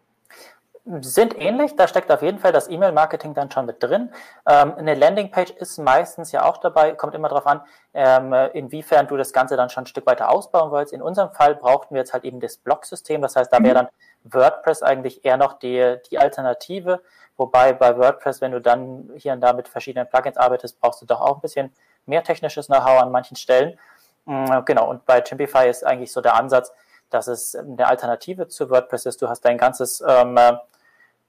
sind 0.85 1.39
ähnlich, 1.39 1.75
da 1.77 1.87
steckt 1.87 2.11
auf 2.11 2.21
jeden 2.21 2.39
Fall 2.39 2.51
das 2.51 2.67
E-Mail-Marketing 2.67 3.33
dann 3.33 3.49
schon 3.49 3.65
mit 3.65 3.81
drin. 3.81 4.11
Ähm, 4.45 4.73
eine 4.77 4.95
Landingpage 4.95 5.51
ist 5.51 5.77
meistens 5.77 6.33
ja 6.33 6.43
auch 6.43 6.57
dabei, 6.57 6.91
kommt 6.91 7.15
immer 7.15 7.29
darauf 7.29 7.47
an, 7.47 7.61
ähm, 7.93 8.33
inwiefern 8.53 9.07
du 9.07 9.15
das 9.15 9.31
Ganze 9.31 9.55
dann 9.55 9.69
schon 9.69 9.83
ein 9.83 9.87
Stück 9.87 10.05
weiter 10.05 10.29
ausbauen 10.29 10.71
willst. 10.71 10.91
In 10.91 11.01
unserem 11.01 11.31
Fall 11.31 11.55
brauchten 11.55 11.95
wir 11.95 12.01
jetzt 12.01 12.11
halt 12.11 12.25
eben 12.25 12.41
das 12.41 12.57
Blog-System, 12.57 13.21
das 13.21 13.37
heißt, 13.37 13.51
da 13.53 13.59
wäre 13.63 13.69
mhm. 13.69 13.75
dann 13.75 13.87
WordPress 14.25 14.83
eigentlich 14.83 15.23
eher 15.23 15.37
noch 15.37 15.53
die, 15.53 15.97
die 16.11 16.19
Alternative, 16.19 17.01
wobei 17.37 17.71
bei 17.71 17.97
WordPress, 17.97 18.41
wenn 18.41 18.51
du 18.51 18.59
dann 18.59 19.09
hier 19.15 19.33
und 19.33 19.41
da 19.41 19.53
mit 19.53 19.69
verschiedenen 19.69 20.07
Plugins 20.07 20.35
arbeitest, 20.35 20.81
brauchst 20.81 21.01
du 21.01 21.05
doch 21.05 21.21
auch 21.21 21.35
ein 21.35 21.41
bisschen 21.41 21.73
mehr 22.05 22.23
technisches 22.23 22.67
Know-how 22.67 23.01
an 23.01 23.11
manchen 23.11 23.37
Stellen. 23.37 23.79
Mhm, 24.25 24.63
genau, 24.65 24.89
und 24.89 25.05
bei 25.05 25.21
Chimpify 25.21 25.69
ist 25.69 25.85
eigentlich 25.85 26.11
so 26.11 26.19
der 26.19 26.35
Ansatz, 26.35 26.73
dass 27.13 27.27
es 27.27 27.55
eine 27.55 27.87
Alternative 27.87 28.47
zu 28.47 28.69
WordPress 28.69 29.05
ist. 29.05 29.21
Du 29.21 29.29
hast 29.29 29.41
dein 29.41 29.57
ganzes 29.57 30.03
ähm, 30.07 30.37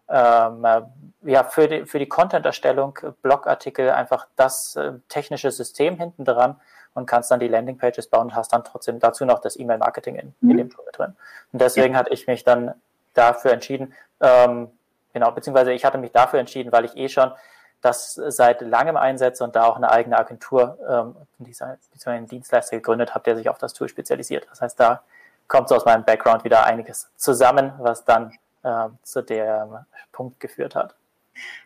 ähm, 0.08 0.64
äh, 0.64 0.82
ja, 1.22 1.44
für 1.44 1.68
die, 1.68 1.86
für 1.86 1.98
die 1.98 2.08
Content-Erstellung, 2.08 2.98
Blogartikel 3.22 3.90
einfach 3.90 4.26
das 4.36 4.76
äh, 4.76 4.92
technische 5.08 5.50
System 5.50 5.96
hinten 5.98 6.24
dran 6.24 6.56
und 6.92 7.06
kannst 7.06 7.30
dann 7.30 7.40
die 7.40 7.48
Landingpages 7.48 8.08
bauen 8.08 8.28
und 8.28 8.34
hast 8.34 8.52
dann 8.52 8.64
trotzdem 8.64 9.00
dazu 9.00 9.24
noch 9.24 9.40
das 9.40 9.58
E-Mail-Marketing 9.58 10.16
in, 10.16 10.34
mhm. 10.40 10.50
in 10.50 10.56
dem 10.58 10.70
Tool 10.70 10.84
drin. 10.92 11.16
Und 11.52 11.62
deswegen 11.62 11.94
ja. 11.94 12.00
hatte 12.00 12.12
ich 12.12 12.26
mich 12.26 12.44
dann 12.44 12.74
dafür 13.14 13.52
entschieden, 13.52 13.94
ähm, 14.20 14.70
genau, 15.12 15.30
beziehungsweise 15.30 15.72
ich 15.72 15.84
hatte 15.84 15.98
mich 15.98 16.12
dafür 16.12 16.38
entschieden, 16.38 16.70
weil 16.70 16.84
ich 16.84 16.96
eh 16.96 17.08
schon 17.08 17.32
das 17.80 18.14
seit 18.14 18.62
langem 18.62 18.96
einsetze 18.96 19.44
und 19.44 19.56
da 19.56 19.64
auch 19.64 19.76
eine 19.76 19.90
eigene 19.90 20.18
Agentur, 20.18 20.78
ähm, 20.88 21.16
beziehungsweise 21.38 22.10
einen 22.10 22.26
Dienstleister 22.26 22.76
gegründet 22.76 23.14
habe, 23.14 23.24
der 23.24 23.36
sich 23.36 23.48
auf 23.48 23.58
das 23.58 23.74
Tool 23.74 23.88
spezialisiert. 23.88 24.46
Das 24.50 24.62
heißt, 24.62 24.80
da 24.80 25.02
kommt 25.48 25.68
so 25.68 25.76
aus 25.76 25.84
meinem 25.84 26.04
Background 26.04 26.44
wieder 26.44 26.64
einiges 26.66 27.10
zusammen, 27.16 27.72
was 27.78 28.04
dann 28.04 28.32
äh, 28.62 28.88
zu 29.02 29.22
dem 29.22 29.78
Punkt 30.12 30.40
geführt 30.40 30.74
hat. 30.74 30.94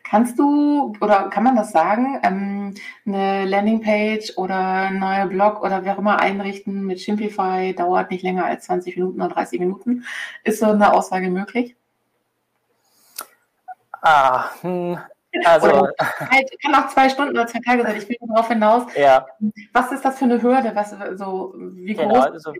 Kannst 0.02 0.38
du 0.38 0.94
oder 1.00 1.28
kann 1.28 1.44
man 1.44 1.56
das 1.56 1.72
sagen, 1.72 2.18
ähm, 2.22 2.74
eine 3.06 3.44
Landingpage 3.44 4.38
oder 4.38 4.56
ein 4.56 4.98
neuer 4.98 5.26
Blog 5.26 5.62
oder 5.62 5.84
wie 5.84 5.90
auch 5.90 5.98
immer 5.98 6.18
einrichten 6.18 6.86
mit 6.86 7.00
Shimplify 7.00 7.74
dauert 7.74 8.10
nicht 8.10 8.22
länger 8.22 8.46
als 8.46 8.64
20 8.64 8.96
Minuten 8.96 9.20
oder 9.20 9.34
30 9.34 9.60
Minuten? 9.60 10.04
Ist 10.44 10.60
so 10.60 10.66
eine 10.66 10.92
Aussage 10.94 11.28
möglich? 11.28 11.76
Ah, 14.00 14.50
hm, 14.62 14.98
also. 15.44 15.68
Oder 15.68 15.92
halt, 15.98 16.50
kann 16.62 16.74
auch 16.74 16.88
zwei 16.88 17.08
Stunden 17.10 17.32
oder 17.32 17.46
zwei 17.46 17.60
Tage 17.60 17.82
sein. 17.82 17.96
Ich 17.96 18.08
will 18.08 18.16
darauf 18.20 18.48
hinaus. 18.48 18.84
Ja. 18.96 19.26
Was 19.72 19.92
ist 19.92 20.04
das 20.04 20.18
für 20.18 20.24
eine 20.24 20.40
Hürde? 20.40 20.70
Was, 20.74 20.94
so, 21.18 21.54
wie 21.56 21.94
genau, 21.94 22.14
groß 22.14 22.26
also, 22.26 22.54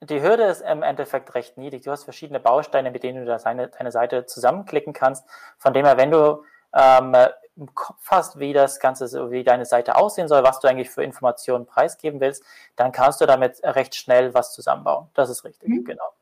die 0.00 0.22
Hürde 0.22 0.44
ist 0.44 0.62
im 0.62 0.82
Endeffekt 0.82 1.34
recht 1.34 1.58
niedrig. 1.58 1.82
Du 1.82 1.90
hast 1.90 2.04
verschiedene 2.04 2.40
Bausteine, 2.40 2.90
mit 2.90 3.02
denen 3.02 3.24
du 3.24 3.38
deine, 3.38 3.68
deine 3.68 3.90
Seite 3.92 4.26
zusammenklicken 4.26 4.92
kannst. 4.92 5.24
Von 5.58 5.74
dem 5.74 5.84
her, 5.84 5.96
wenn 5.96 6.10
du 6.10 6.44
ähm, 6.74 7.16
im 7.56 7.74
Kopf 7.74 7.98
hast, 8.06 8.38
wie 8.38 8.52
das 8.52 8.78
Ganze, 8.78 9.08
so 9.08 9.30
wie 9.30 9.42
deine 9.42 9.64
Seite 9.64 9.96
aussehen 9.96 10.28
soll, 10.28 10.44
was 10.44 10.60
du 10.60 10.68
eigentlich 10.68 10.90
für 10.90 11.02
Informationen 11.02 11.66
preisgeben 11.66 12.20
willst, 12.20 12.44
dann 12.76 12.92
kannst 12.92 13.20
du 13.20 13.26
damit 13.26 13.60
recht 13.64 13.96
schnell 13.96 14.32
was 14.34 14.52
zusammenbauen. 14.52 15.08
Das 15.14 15.28
ist 15.28 15.44
richtig, 15.44 15.68
mhm. 15.68 15.84
genau. 15.84 16.12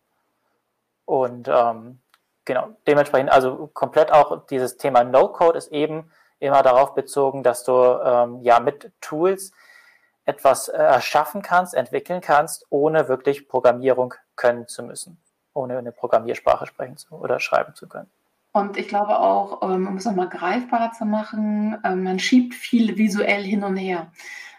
Und 1.04 1.48
ähm, 1.48 2.00
genau, 2.46 2.70
dementsprechend, 2.86 3.30
also 3.30 3.68
komplett 3.74 4.10
auch 4.10 4.46
dieses 4.46 4.78
Thema 4.78 5.04
No-Code 5.04 5.58
ist 5.58 5.70
eben 5.70 6.10
immer 6.38 6.62
darauf 6.62 6.94
bezogen, 6.94 7.42
dass 7.42 7.64
du 7.64 7.72
ähm, 7.72 8.40
ja 8.42 8.58
mit 8.58 8.90
Tools 9.00 9.52
etwas 10.26 10.68
äh, 10.68 10.76
erschaffen 10.76 11.40
kannst, 11.40 11.74
entwickeln 11.74 12.20
kannst, 12.20 12.66
ohne 12.68 13.08
wirklich 13.08 13.48
Programmierung 13.48 14.14
können 14.34 14.68
zu 14.68 14.82
müssen, 14.82 15.18
ohne 15.54 15.78
eine 15.78 15.92
Programmiersprache 15.92 16.66
sprechen 16.66 16.96
zu, 16.96 17.14
oder 17.14 17.40
schreiben 17.40 17.74
zu 17.74 17.88
können. 17.88 18.10
Und 18.52 18.76
ich 18.76 18.88
glaube 18.88 19.18
auch, 19.18 19.62
ähm, 19.62 19.86
um 19.86 19.96
es 19.96 20.04
nochmal 20.04 20.28
greifbarer 20.28 20.92
zu 20.92 21.04
machen, 21.04 21.76
ähm, 21.84 22.04
man 22.04 22.18
schiebt 22.18 22.54
viel 22.54 22.96
visuell 22.96 23.42
hin 23.42 23.62
und 23.62 23.76
her. 23.76 24.10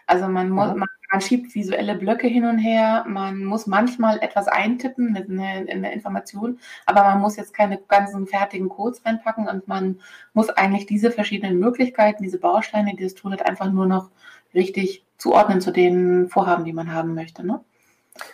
Also 0.06 0.26
man, 0.28 0.48
muss, 0.48 0.72
mhm. 0.72 0.78
man, 0.78 0.88
man, 1.10 1.20
schiebt 1.20 1.54
visuelle 1.54 1.94
Blöcke 1.96 2.28
hin 2.28 2.46
und 2.46 2.58
her, 2.58 3.04
man 3.06 3.44
muss 3.44 3.66
manchmal 3.66 4.20
etwas 4.20 4.48
eintippen, 4.48 5.14
eine, 5.16 5.68
eine 5.70 5.92
Information, 5.92 6.60
aber 6.86 7.02
man 7.02 7.20
muss 7.20 7.36
jetzt 7.36 7.52
keine 7.52 7.76
ganzen 7.76 8.26
fertigen 8.26 8.70
Codes 8.70 9.04
reinpacken 9.04 9.48
und 9.48 9.68
man 9.68 10.00
muss 10.32 10.48
eigentlich 10.48 10.86
diese 10.86 11.10
verschiedenen 11.10 11.58
Möglichkeiten, 11.58 12.22
diese 12.22 12.38
Bausteine, 12.38 12.94
die 12.96 13.02
das 13.02 13.14
Tool 13.14 13.32
hat, 13.32 13.44
einfach 13.44 13.70
nur 13.70 13.86
noch 13.86 14.10
richtig 14.54 15.04
zuordnen 15.18 15.60
zu 15.60 15.72
den 15.72 16.28
Vorhaben, 16.28 16.64
die 16.64 16.72
man 16.72 16.92
haben 16.92 17.14
möchte. 17.14 17.46
Ne? 17.46 17.60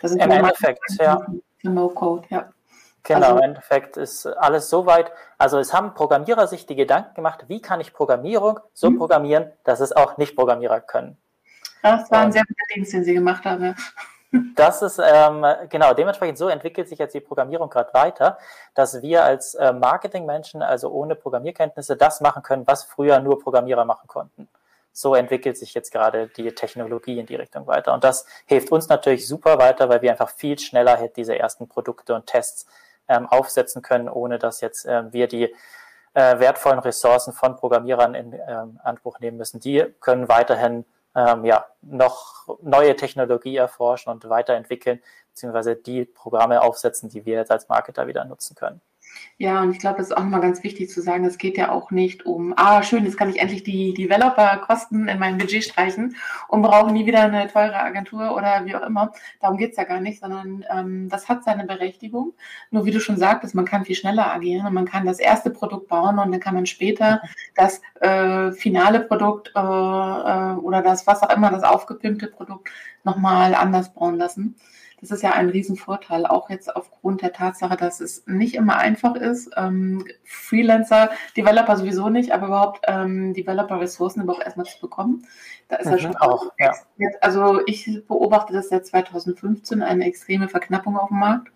Das 0.01 0.11
Im 0.11 0.31
Endeffekt, 0.31 0.79
ja. 0.99 1.25
No-Code, 1.63 2.27
ja. 2.29 2.49
Genau, 3.03 3.27
also, 3.27 3.37
im 3.37 3.43
Endeffekt 3.43 3.97
ist 3.97 4.25
alles 4.25 4.69
so 4.69 4.85
weit. 4.87 5.11
Also 5.37 5.59
es 5.59 5.73
haben 5.73 5.93
Programmierer 5.93 6.47
sich 6.47 6.65
die 6.65 6.75
Gedanken 6.75 7.13
gemacht, 7.13 7.45
wie 7.47 7.61
kann 7.61 7.79
ich 7.79 7.93
Programmierung 7.93 8.59
so 8.73 8.89
mhm. 8.89 8.97
programmieren, 8.97 9.51
dass 9.63 9.79
es 9.79 9.91
auch 9.91 10.17
Nicht-Programmierer 10.17 10.81
können. 10.81 11.17
Das 11.83 12.09
war 12.09 12.21
ein 12.21 12.31
sehr 12.31 12.41
guter 12.41 12.63
Dienst, 12.73 12.93
den 12.93 13.03
Sie 13.03 13.13
gemacht 13.13 13.45
haben. 13.45 13.75
Das 14.57 14.81
ist 14.81 14.99
ähm, 15.01 15.45
genau 15.69 15.93
dementsprechend 15.93 16.37
so 16.37 16.49
entwickelt 16.49 16.89
sich 16.89 16.99
jetzt 16.99 17.15
die 17.15 17.21
Programmierung 17.21 17.69
gerade 17.69 17.93
weiter, 17.93 18.37
dass 18.73 19.01
wir 19.01 19.23
als 19.23 19.55
äh, 19.55 19.71
Marketingmenschen, 19.71 20.61
also 20.61 20.89
ohne 20.89 21.15
Programmierkenntnisse, 21.15 21.95
das 21.95 22.19
machen 22.19 22.43
können, 22.43 22.67
was 22.67 22.83
früher 22.83 23.21
nur 23.21 23.39
Programmierer 23.39 23.85
machen 23.85 24.07
konnten 24.07 24.49
so 24.97 25.13
entwickelt 25.13 25.57
sich 25.57 25.73
jetzt 25.73 25.91
gerade 25.91 26.27
die 26.27 26.55
Technologie 26.55 27.19
in 27.19 27.25
die 27.25 27.35
Richtung 27.35 27.67
weiter. 27.67 27.93
Und 27.93 28.05
das 28.05 28.25
hilft 28.45 28.71
uns 28.71 28.87
natürlich 28.87 29.27
super 29.27 29.57
weiter, 29.57 29.89
weil 29.89 30.01
wir 30.01 30.09
einfach 30.09 30.29
viel 30.29 30.57
schneller 30.57 31.09
diese 31.09 31.37
ersten 31.37 31.67
Produkte 31.67 32.15
und 32.15 32.27
Tests 32.27 32.65
ähm, 33.09 33.27
aufsetzen 33.27 33.81
können, 33.81 34.07
ohne 34.07 34.39
dass 34.39 34.61
jetzt 34.61 34.85
ähm, 34.85 35.11
wir 35.11 35.27
die 35.27 35.53
äh, 36.13 36.39
wertvollen 36.39 36.79
Ressourcen 36.79 37.33
von 37.33 37.57
Programmierern 37.57 38.15
in 38.15 38.39
ähm, 38.47 38.79
Anspruch 38.85 39.19
nehmen 39.19 39.35
müssen. 39.35 39.59
Die 39.59 39.83
können 39.99 40.29
weiterhin 40.29 40.85
ähm, 41.13 41.43
ja, 41.43 41.65
noch 41.81 42.47
neue 42.61 42.95
Technologie 42.95 43.57
erforschen 43.57 44.13
und 44.13 44.29
weiterentwickeln, 44.29 45.01
beziehungsweise 45.31 45.75
die 45.75 46.05
Programme 46.05 46.61
aufsetzen, 46.61 47.09
die 47.09 47.25
wir 47.25 47.35
jetzt 47.35 47.51
als 47.51 47.67
Marketer 47.67 48.07
wieder 48.07 48.23
nutzen 48.23 48.55
können. 48.55 48.79
Ja, 49.37 49.61
und 49.61 49.71
ich 49.71 49.79
glaube, 49.79 49.97
das 49.97 50.07
ist 50.07 50.17
auch 50.17 50.23
nochmal 50.23 50.41
ganz 50.41 50.63
wichtig 50.63 50.89
zu 50.89 51.01
sagen, 51.01 51.25
es 51.25 51.37
geht 51.37 51.57
ja 51.57 51.71
auch 51.71 51.91
nicht 51.91 52.25
um, 52.25 52.53
ah, 52.55 52.83
schön, 52.83 53.03
jetzt 53.03 53.17
kann 53.17 53.29
ich 53.29 53.39
endlich 53.39 53.63
die 53.63 53.93
Developer-Kosten 53.93 55.07
in 55.07 55.19
meinem 55.19 55.37
Budget 55.37 55.63
streichen 55.63 56.15
und 56.47 56.61
brauche 56.61 56.91
nie 56.91 57.05
wieder 57.05 57.23
eine 57.23 57.47
teure 57.51 57.79
Agentur 57.79 58.35
oder 58.35 58.65
wie 58.65 58.75
auch 58.75 58.81
immer. 58.81 59.11
Darum 59.41 59.57
geht's 59.57 59.77
ja 59.77 59.83
gar 59.83 59.99
nicht, 59.99 60.21
sondern 60.21 60.65
ähm, 60.71 61.09
das 61.09 61.27
hat 61.27 61.43
seine 61.43 61.65
Berechtigung. 61.65 62.33
Nur 62.71 62.85
wie 62.85 62.91
du 62.91 62.99
schon 62.99 63.17
sagtest, 63.17 63.55
man 63.55 63.65
kann 63.65 63.85
viel 63.85 63.95
schneller 63.95 64.33
agieren 64.33 64.65
und 64.65 64.73
man 64.73 64.85
kann 64.85 65.05
das 65.05 65.19
erste 65.19 65.49
Produkt 65.49 65.87
bauen 65.87 66.17
und 66.19 66.31
dann 66.31 66.39
kann 66.39 66.55
man 66.55 66.65
später 66.65 67.21
das 67.55 67.81
äh, 68.01 68.51
finale 68.53 69.01
Produkt 69.01 69.51
äh, 69.55 69.59
äh, 69.59 70.55
oder 70.55 70.81
das, 70.81 71.07
was 71.07 71.23
auch 71.23 71.29
immer, 71.35 71.51
das 71.51 71.63
aufgepimpte 71.63 72.27
Produkt 72.27 72.69
nochmal 73.03 73.53
anders 73.53 73.93
bauen 73.93 74.17
lassen. 74.17 74.55
Das 75.01 75.11
ist 75.11 75.23
ja 75.23 75.31
ein 75.31 75.49
Riesenvorteil, 75.49 76.25
auch 76.25 76.49
jetzt 76.49 76.75
aufgrund 76.75 77.21
der 77.21 77.33
Tatsache, 77.33 77.75
dass 77.75 77.99
es 77.99 78.25
nicht 78.27 78.55
immer 78.55 78.77
einfach 78.77 79.15
ist. 79.15 79.51
Ähm, 79.57 80.05
Freelancer, 80.23 81.11
Developer 81.35 81.77
sowieso 81.77 82.09
nicht, 82.09 82.31
aber 82.31 82.47
überhaupt 82.47 82.85
ähm, 82.87 83.33
Developer-Ressourcen 83.33 84.23
überhaupt 84.23 84.43
erstmal 84.43 84.65
zu 84.65 84.79
bekommen. 84.79 85.27
Da 85.67 85.77
ist 85.77 85.87
mhm, 85.87 85.91
ja 85.91 85.97
schon 85.99 86.15
auch. 86.15 86.51
Ja. 86.59 86.73
Also 87.21 87.61
ich 87.65 88.03
beobachte 88.07 88.53
das 88.53 88.69
seit 88.69 88.85
2015 88.85 89.81
eine 89.81 90.05
extreme 90.05 90.47
Verknappung 90.47 90.97
auf 90.97 91.09
dem 91.09 91.19
Markt 91.19 91.51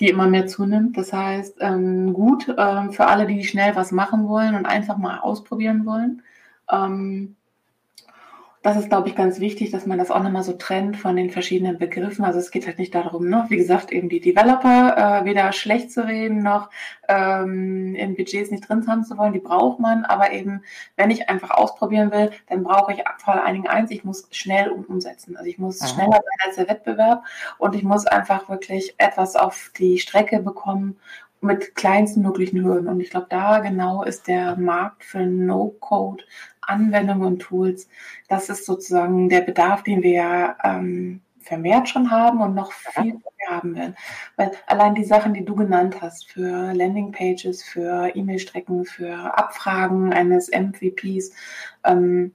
die 0.00 0.08
immer 0.08 0.26
mehr 0.26 0.46
zunimmt. 0.46 0.96
Das 0.96 1.12
heißt, 1.12 1.58
ähm, 1.60 2.12
gut 2.12 2.52
ähm, 2.56 2.92
für 2.92 3.06
alle, 3.06 3.26
die 3.26 3.44
schnell 3.44 3.76
was 3.76 3.92
machen 3.92 4.28
wollen 4.28 4.54
und 4.54 4.66
einfach 4.66 4.96
mal 4.96 5.18
ausprobieren 5.18 5.86
wollen. 5.86 6.22
Ähm, 6.70 7.36
das 8.64 8.78
ist, 8.78 8.88
glaube 8.88 9.10
ich, 9.10 9.14
ganz 9.14 9.40
wichtig, 9.40 9.72
dass 9.72 9.84
man 9.84 9.98
das 9.98 10.10
auch 10.10 10.22
nochmal 10.22 10.42
so 10.42 10.54
trennt 10.54 10.96
von 10.96 11.16
den 11.16 11.28
verschiedenen 11.28 11.76
Begriffen. 11.76 12.24
Also 12.24 12.38
es 12.38 12.50
geht 12.50 12.66
halt 12.66 12.78
nicht 12.78 12.94
darum, 12.94 13.28
ne, 13.28 13.44
wie 13.50 13.58
gesagt, 13.58 13.92
eben 13.92 14.08
die 14.08 14.20
Developer 14.20 15.20
äh, 15.20 15.24
weder 15.26 15.52
schlecht 15.52 15.92
zu 15.92 16.06
reden 16.06 16.42
noch 16.42 16.70
ähm, 17.06 17.94
in 17.94 18.16
Budgets 18.16 18.50
nicht 18.50 18.66
drin 18.66 18.86
haben 18.88 19.04
zu 19.04 19.18
wollen. 19.18 19.34
Die 19.34 19.38
braucht 19.38 19.80
man, 19.80 20.06
aber 20.06 20.32
eben, 20.32 20.62
wenn 20.96 21.10
ich 21.10 21.28
einfach 21.28 21.50
ausprobieren 21.50 22.10
will, 22.10 22.30
dann 22.48 22.64
brauche 22.64 22.94
ich 22.94 23.04
vor 23.18 23.34
allen 23.34 23.52
Dingen 23.52 23.66
eins, 23.66 23.90
ich 23.90 24.02
muss 24.02 24.28
schnell 24.30 24.70
umsetzen. 24.70 25.36
Also 25.36 25.50
ich 25.50 25.58
muss 25.58 25.82
Aha. 25.82 25.88
schneller 25.88 26.12
sein 26.12 26.46
als 26.46 26.56
der 26.56 26.68
Wettbewerb 26.70 27.22
und 27.58 27.74
ich 27.74 27.82
muss 27.82 28.06
einfach 28.06 28.48
wirklich 28.48 28.94
etwas 28.96 29.36
auf 29.36 29.72
die 29.76 29.98
Strecke 29.98 30.40
bekommen, 30.40 30.96
mit 31.44 31.74
kleinsten 31.74 32.22
möglichen 32.22 32.62
Hürden. 32.64 32.88
Und 32.88 33.00
ich 33.00 33.10
glaube, 33.10 33.26
da 33.30 33.60
genau 33.60 34.02
ist 34.02 34.26
der 34.26 34.56
Markt 34.56 35.04
für 35.04 35.24
No-Code 35.26 36.24
Anwendungen 36.62 37.26
und 37.26 37.38
Tools. 37.40 37.88
Das 38.28 38.48
ist 38.48 38.66
sozusagen 38.66 39.28
der 39.28 39.42
Bedarf, 39.42 39.82
den 39.82 40.02
wir 40.02 40.56
ähm, 40.64 41.20
vermehrt 41.40 41.88
schon 41.88 42.10
haben 42.10 42.40
und 42.40 42.54
noch 42.54 42.72
viel 42.72 43.14
mehr 43.14 43.50
haben 43.50 43.74
werden. 43.74 43.96
Weil 44.36 44.52
allein 44.66 44.94
die 44.94 45.04
Sachen, 45.04 45.34
die 45.34 45.44
du 45.44 45.54
genannt 45.54 46.00
hast, 46.00 46.26
für 46.30 46.72
Landingpages, 46.72 47.62
für 47.62 48.14
E-Mail-Strecken, 48.14 48.84
für 48.86 49.14
Abfragen 49.38 50.12
eines 50.12 50.50
MVPs, 50.50 51.32
ähm, 51.84 52.32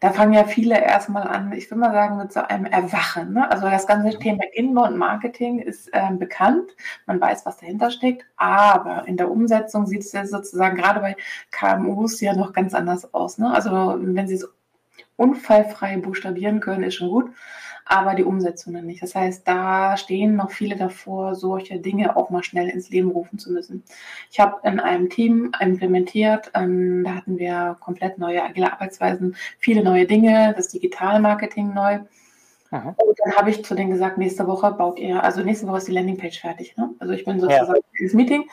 da 0.00 0.10
fangen 0.10 0.32
ja 0.32 0.44
viele 0.44 0.80
erstmal 0.80 1.26
an, 1.26 1.52
ich 1.52 1.70
will 1.70 1.78
mal 1.78 1.92
sagen, 1.92 2.16
mit 2.16 2.32
so 2.32 2.40
einem 2.40 2.66
Erwachen. 2.66 3.32
Ne? 3.32 3.50
Also 3.50 3.68
das 3.68 3.86
ganze 3.86 4.18
Thema 4.18 4.44
Inbound 4.52 4.96
Marketing 4.96 5.58
ist 5.58 5.88
äh, 5.92 6.10
bekannt, 6.12 6.70
man 7.06 7.20
weiß, 7.20 7.46
was 7.46 7.58
dahinter 7.58 7.90
steckt, 7.90 8.24
aber 8.36 9.06
in 9.06 9.16
der 9.16 9.30
Umsetzung 9.30 9.86
sieht 9.86 10.02
es 10.02 10.12
ja 10.12 10.26
sozusagen 10.26 10.76
gerade 10.76 11.00
bei 11.00 11.16
KMUs 11.50 12.20
ja 12.20 12.34
noch 12.34 12.52
ganz 12.52 12.74
anders 12.74 13.12
aus. 13.14 13.38
Ne? 13.38 13.52
Also 13.52 13.96
wenn 13.98 14.28
sie 14.28 14.34
es 14.34 14.48
unfallfrei 15.16 15.96
buchstabieren 15.98 16.60
können, 16.60 16.82
ist 16.84 16.96
schon 16.96 17.10
gut 17.10 17.30
aber 17.84 18.14
die 18.14 18.24
Umsetzung 18.24 18.74
dann 18.74 18.86
nicht. 18.86 19.02
Das 19.02 19.14
heißt, 19.14 19.46
da 19.46 19.96
stehen 19.96 20.36
noch 20.36 20.50
viele 20.50 20.76
davor, 20.76 21.34
solche 21.34 21.78
Dinge 21.78 22.16
auch 22.16 22.30
mal 22.30 22.42
schnell 22.42 22.68
ins 22.68 22.90
Leben 22.90 23.10
rufen 23.10 23.38
zu 23.38 23.52
müssen. 23.52 23.84
Ich 24.30 24.40
habe 24.40 24.66
in 24.68 24.80
einem 24.80 25.10
Team 25.10 25.52
implementiert, 25.60 26.50
ähm, 26.54 27.04
da 27.04 27.14
hatten 27.14 27.38
wir 27.38 27.76
komplett 27.80 28.18
neue 28.18 28.42
agile 28.42 28.72
Arbeitsweisen, 28.72 29.36
viele 29.58 29.82
neue 29.84 30.06
Dinge, 30.06 30.54
das 30.56 30.68
Digitalmarketing 30.68 31.74
neu. 31.74 32.00
Aha. 32.70 32.94
Und 32.96 33.18
dann 33.24 33.36
habe 33.36 33.50
ich 33.50 33.64
zu 33.64 33.74
denen 33.74 33.90
gesagt, 33.90 34.18
nächste 34.18 34.46
Woche 34.46 34.72
baut 34.72 34.98
ihr, 34.98 35.22
also 35.22 35.42
nächste 35.42 35.66
Woche 35.66 35.78
ist 35.78 35.88
die 35.88 35.92
Landingpage 35.92 36.40
fertig. 36.40 36.76
Ne? 36.76 36.90
Also 36.98 37.12
ich 37.12 37.24
bin 37.24 37.38
sozusagen 37.38 37.74
ja. 37.74 38.00
ins 38.00 38.14
Meeting 38.14 38.48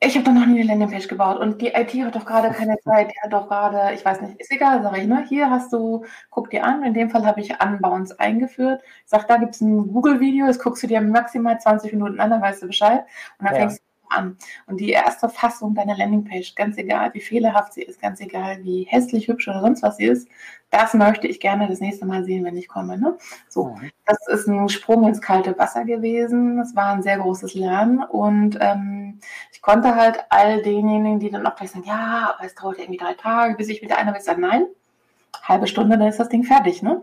ich 0.00 0.14
habe 0.14 0.24
doch 0.24 0.32
noch 0.32 0.46
nie 0.46 0.60
eine 0.60 0.68
Landingpage 0.68 1.08
gebaut 1.08 1.40
und 1.40 1.60
die 1.60 1.68
IT 1.68 1.92
hat 1.94 2.14
doch 2.14 2.24
gerade 2.24 2.50
keine 2.50 2.78
Zeit, 2.84 3.10
die 3.10 3.20
hat 3.20 3.32
doch 3.32 3.48
gerade, 3.48 3.94
ich 3.94 4.04
weiß 4.04 4.20
nicht, 4.20 4.40
ist 4.40 4.52
egal, 4.52 4.82
sage 4.82 5.00
ich, 5.00 5.06
ne? 5.08 5.24
Hier 5.28 5.50
hast 5.50 5.72
du, 5.72 6.04
guck 6.30 6.50
dir 6.50 6.64
an, 6.64 6.84
in 6.84 6.94
dem 6.94 7.10
Fall 7.10 7.26
habe 7.26 7.40
ich 7.40 7.52
Unbounce 7.60 8.18
eingeführt. 8.18 8.82
Sage, 9.06 9.24
da 9.26 9.38
gibt 9.38 9.54
es 9.56 9.60
ein 9.60 9.92
Google-Video, 9.92 10.46
das 10.46 10.60
guckst 10.60 10.82
du 10.82 10.86
dir 10.86 11.00
maximal 11.00 11.58
20 11.58 11.92
Minuten 11.92 12.20
an, 12.20 12.30
dann 12.30 12.42
weißt 12.42 12.62
du 12.62 12.68
Bescheid 12.68 13.06
und 13.38 13.46
dann 13.46 13.54
ja. 13.54 13.60
fängst 13.60 13.78
du 13.78 13.87
an. 14.10 14.36
Und 14.66 14.80
die 14.80 14.90
erste 14.90 15.28
Fassung 15.28 15.74
deiner 15.74 15.96
Landingpage, 15.96 16.54
ganz 16.54 16.76
egal, 16.78 17.12
wie 17.14 17.20
fehlerhaft 17.20 17.74
sie 17.74 17.82
ist, 17.82 18.00
ganz 18.00 18.20
egal, 18.20 18.62
wie 18.62 18.84
hässlich, 18.84 19.28
hübsch 19.28 19.48
oder 19.48 19.60
sonst 19.60 19.82
was 19.82 19.96
sie 19.96 20.04
ist, 20.04 20.28
das 20.70 20.94
möchte 20.94 21.26
ich 21.26 21.40
gerne 21.40 21.66
das 21.66 21.80
nächste 21.80 22.04
Mal 22.04 22.24
sehen, 22.24 22.44
wenn 22.44 22.56
ich 22.56 22.68
komme. 22.68 22.98
Ne? 22.98 23.16
So, 23.48 23.76
mhm. 23.76 23.90
das 24.04 24.18
ist 24.28 24.46
ein 24.46 24.68
Sprung 24.68 25.06
ins 25.08 25.20
kalte 25.20 25.58
Wasser 25.58 25.84
gewesen. 25.84 26.58
Das 26.58 26.76
war 26.76 26.92
ein 26.92 27.02
sehr 27.02 27.18
großes 27.18 27.54
Lernen 27.54 28.02
und 28.02 28.58
ähm, 28.60 29.18
ich 29.52 29.62
konnte 29.62 29.94
halt 29.94 30.18
all 30.28 30.62
denjenigen, 30.62 31.20
die 31.20 31.30
dann 31.30 31.46
auch 31.46 31.56
gleich 31.56 31.70
sagen, 31.70 31.84
ja, 31.86 32.34
aber 32.34 32.46
es 32.46 32.54
dauert 32.54 32.78
irgendwie 32.78 32.98
drei 32.98 33.14
Tage, 33.14 33.54
bis 33.54 33.68
ich 33.68 33.82
wieder 33.82 33.98
einer 33.98 34.14
will, 34.14 34.20
sagen, 34.20 34.42
nein, 34.42 34.66
halbe 35.42 35.66
Stunde, 35.66 35.98
dann 35.98 36.08
ist 36.08 36.20
das 36.20 36.28
Ding 36.28 36.44
fertig. 36.44 36.82
Ne? 36.82 37.02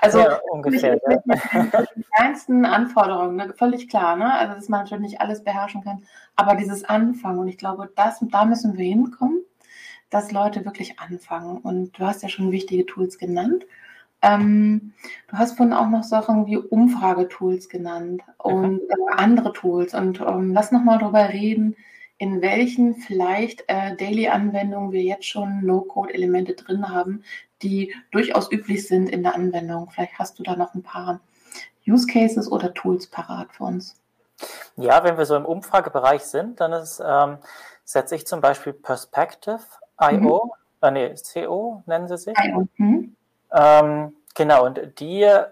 Also 0.00 0.18
ja, 0.18 0.40
ungefähr, 0.50 0.98
mit, 1.06 1.26
mit, 1.26 1.38
mit, 1.54 1.72
den 1.74 2.04
kleinsten 2.14 2.64
Anforderungen, 2.64 3.36
ne, 3.36 3.54
völlig 3.56 3.88
klar, 3.88 4.16
ne? 4.16 4.32
Also 4.32 4.54
dass 4.54 4.68
man 4.68 4.80
natürlich 4.80 5.02
nicht 5.02 5.20
alles 5.20 5.42
beherrschen 5.42 5.82
kann, 5.82 6.02
aber 6.36 6.54
dieses 6.54 6.84
Anfangen 6.84 7.38
und 7.38 7.48
ich 7.48 7.58
glaube, 7.58 7.90
das, 7.94 8.18
da 8.20 8.44
müssen 8.44 8.76
wir 8.76 8.84
hinkommen, 8.84 9.40
dass 10.10 10.32
Leute 10.32 10.64
wirklich 10.64 10.98
anfangen. 10.98 11.58
Und 11.58 11.98
du 11.98 12.06
hast 12.06 12.22
ja 12.22 12.28
schon 12.28 12.52
wichtige 12.52 12.86
Tools 12.86 13.18
genannt. 13.18 13.66
Ähm, 14.22 14.92
du 15.28 15.36
hast 15.36 15.56
vorhin 15.56 15.74
auch 15.74 15.88
noch 15.88 16.02
Sachen 16.02 16.46
wie 16.46 16.56
Umfragetools 16.56 17.68
genannt 17.68 18.22
und 18.38 18.80
äh, 18.80 19.14
andere 19.16 19.52
Tools. 19.52 19.94
Und 19.94 20.20
ähm, 20.20 20.52
lass 20.52 20.72
noch 20.72 20.82
mal 20.82 20.98
darüber 20.98 21.28
reden, 21.28 21.76
in 22.18 22.40
welchen 22.40 22.96
vielleicht 22.96 23.64
äh, 23.68 23.94
Daily-Anwendungen 23.96 24.92
wir 24.92 25.02
jetzt 25.02 25.26
schon 25.26 25.64
No-Code-Elemente 25.64 26.54
drin 26.54 26.88
haben, 26.88 27.24
die 27.62 27.94
durchaus 28.10 28.50
üblich 28.50 28.86
sind 28.86 29.08
in 29.08 29.22
der 29.22 29.34
Anwendung. 29.34 29.90
Vielleicht 29.90 30.18
hast 30.18 30.38
du 30.38 30.42
da 30.42 30.56
noch 30.56 30.74
ein 30.74 30.82
paar 30.82 31.20
Use 31.86 32.06
Cases 32.06 32.50
oder 32.50 32.72
Tools 32.74 33.06
parat 33.06 33.52
für 33.52 33.64
uns. 33.64 33.96
Ja, 34.76 35.04
wenn 35.04 35.16
wir 35.16 35.26
so 35.26 35.36
im 35.36 35.46
Umfragebereich 35.46 36.22
sind, 36.22 36.60
dann 36.60 36.72
ist, 36.72 37.02
ähm, 37.04 37.38
setze 37.84 38.16
ich 38.16 38.26
zum 38.26 38.40
Beispiel 38.40 38.72
Perspective 38.72 39.60
IO, 40.00 40.52
mhm. 40.82 40.86
äh, 40.86 40.90
nee, 40.90 41.14
CO 41.14 41.82
nennen 41.86 42.08
sie 42.08 42.18
sich. 42.18 42.36
Mhm. 42.76 43.16
Ähm, 43.52 44.16
genau, 44.34 44.66
und 44.66 45.00
die 45.00 45.22
äh, 45.22 45.46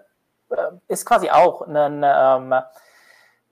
ist 0.87 1.05
quasi 1.05 1.29
auch 1.29 1.61
ein, 1.63 2.53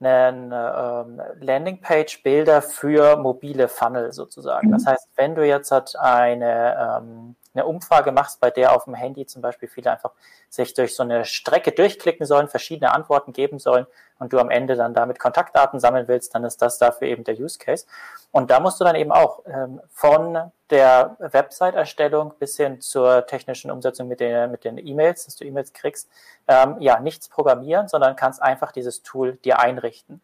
einen 0.05 0.51
ähm, 0.51 1.21
Landingpage-Bilder 1.39 2.61
für 2.61 3.17
mobile 3.17 3.67
Funnel 3.67 4.11
sozusagen. 4.11 4.67
Mhm. 4.67 4.71
Das 4.73 4.85
heißt, 4.85 5.09
wenn 5.15 5.35
du 5.35 5.45
jetzt 5.45 5.71
halt 5.71 5.95
eine 5.97 7.01
ähm, 7.01 7.35
eine 7.53 7.65
Umfrage 7.65 8.11
machst, 8.11 8.39
bei 8.39 8.49
der 8.51 8.75
auf 8.75 8.85
dem 8.85 8.95
Handy 8.95 9.25
zum 9.25 9.41
Beispiel 9.41 9.69
viele 9.69 9.91
einfach 9.91 10.11
sich 10.49 10.73
durch 10.73 10.95
so 10.95 11.03
eine 11.03 11.25
Strecke 11.25 11.71
durchklicken 11.71 12.25
sollen, 12.25 12.47
verschiedene 12.47 12.93
Antworten 12.93 13.33
geben 13.33 13.59
sollen 13.59 13.85
und 14.19 14.33
du 14.33 14.39
am 14.39 14.49
Ende 14.49 14.75
dann 14.75 14.93
damit 14.93 15.19
Kontaktdaten 15.19 15.79
sammeln 15.79 16.07
willst, 16.07 16.33
dann 16.33 16.43
ist 16.43 16.61
das 16.61 16.77
dafür 16.77 17.07
eben 17.07 17.23
der 17.23 17.35
Use 17.35 17.57
Case. 17.57 17.85
Und 18.31 18.49
da 18.51 18.59
musst 18.59 18.79
du 18.79 18.83
dann 18.83 18.95
eben 18.95 19.11
auch 19.11 19.41
ähm, 19.45 19.81
von 19.91 20.51
der 20.69 21.15
Website-Erstellung 21.19 22.33
bis 22.39 22.57
hin 22.57 22.81
zur 22.81 23.27
technischen 23.27 23.69
Umsetzung 23.69 24.07
mit 24.07 24.19
den 24.19 24.49
mit 24.49 24.63
den 24.63 24.77
E-Mails, 24.77 25.25
dass 25.25 25.35
du 25.35 25.45
E-Mails 25.45 25.73
kriegst, 25.73 26.09
ähm, 26.47 26.77
ja 26.79 26.99
nichts 26.99 27.29
programmieren, 27.29 27.87
sondern 27.87 28.15
kannst 28.15 28.41
einfach 28.41 28.71
dieses 28.71 29.03
Tool 29.03 29.33
dir 29.37 29.59
einrichten. 29.59 30.21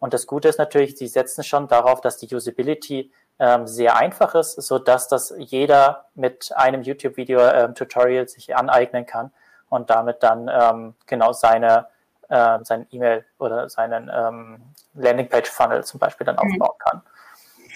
Und 0.00 0.14
das 0.14 0.26
Gute 0.26 0.48
ist 0.48 0.58
natürlich, 0.58 0.96
sie 0.96 1.08
setzen 1.08 1.44
schon 1.44 1.68
darauf, 1.68 2.00
dass 2.00 2.16
die 2.16 2.34
Usability 2.34 3.12
ähm, 3.40 3.66
sehr 3.66 3.96
einfach 3.96 4.34
ist, 4.34 4.52
so 4.52 4.78
dass 4.78 5.08
das 5.08 5.34
jeder 5.38 6.04
mit 6.14 6.52
einem 6.54 6.82
YouTube-Video-Tutorial 6.82 8.22
ähm, 8.22 8.28
sich 8.28 8.54
aneignen 8.54 9.06
kann 9.06 9.32
und 9.70 9.88
damit 9.88 10.22
dann 10.22 10.48
ähm, 10.52 10.94
genau 11.06 11.32
seine 11.32 11.86
äh, 12.28 12.58
sein 12.62 12.86
E-Mail 12.90 13.24
oder 13.38 13.68
seinen 13.68 14.10
ähm, 14.14 14.60
Landingpage-Funnel 14.94 15.84
zum 15.84 15.98
Beispiel 15.98 16.26
dann 16.26 16.36
mhm. 16.36 16.60
aufbauen 16.62 16.78
kann. 16.78 17.02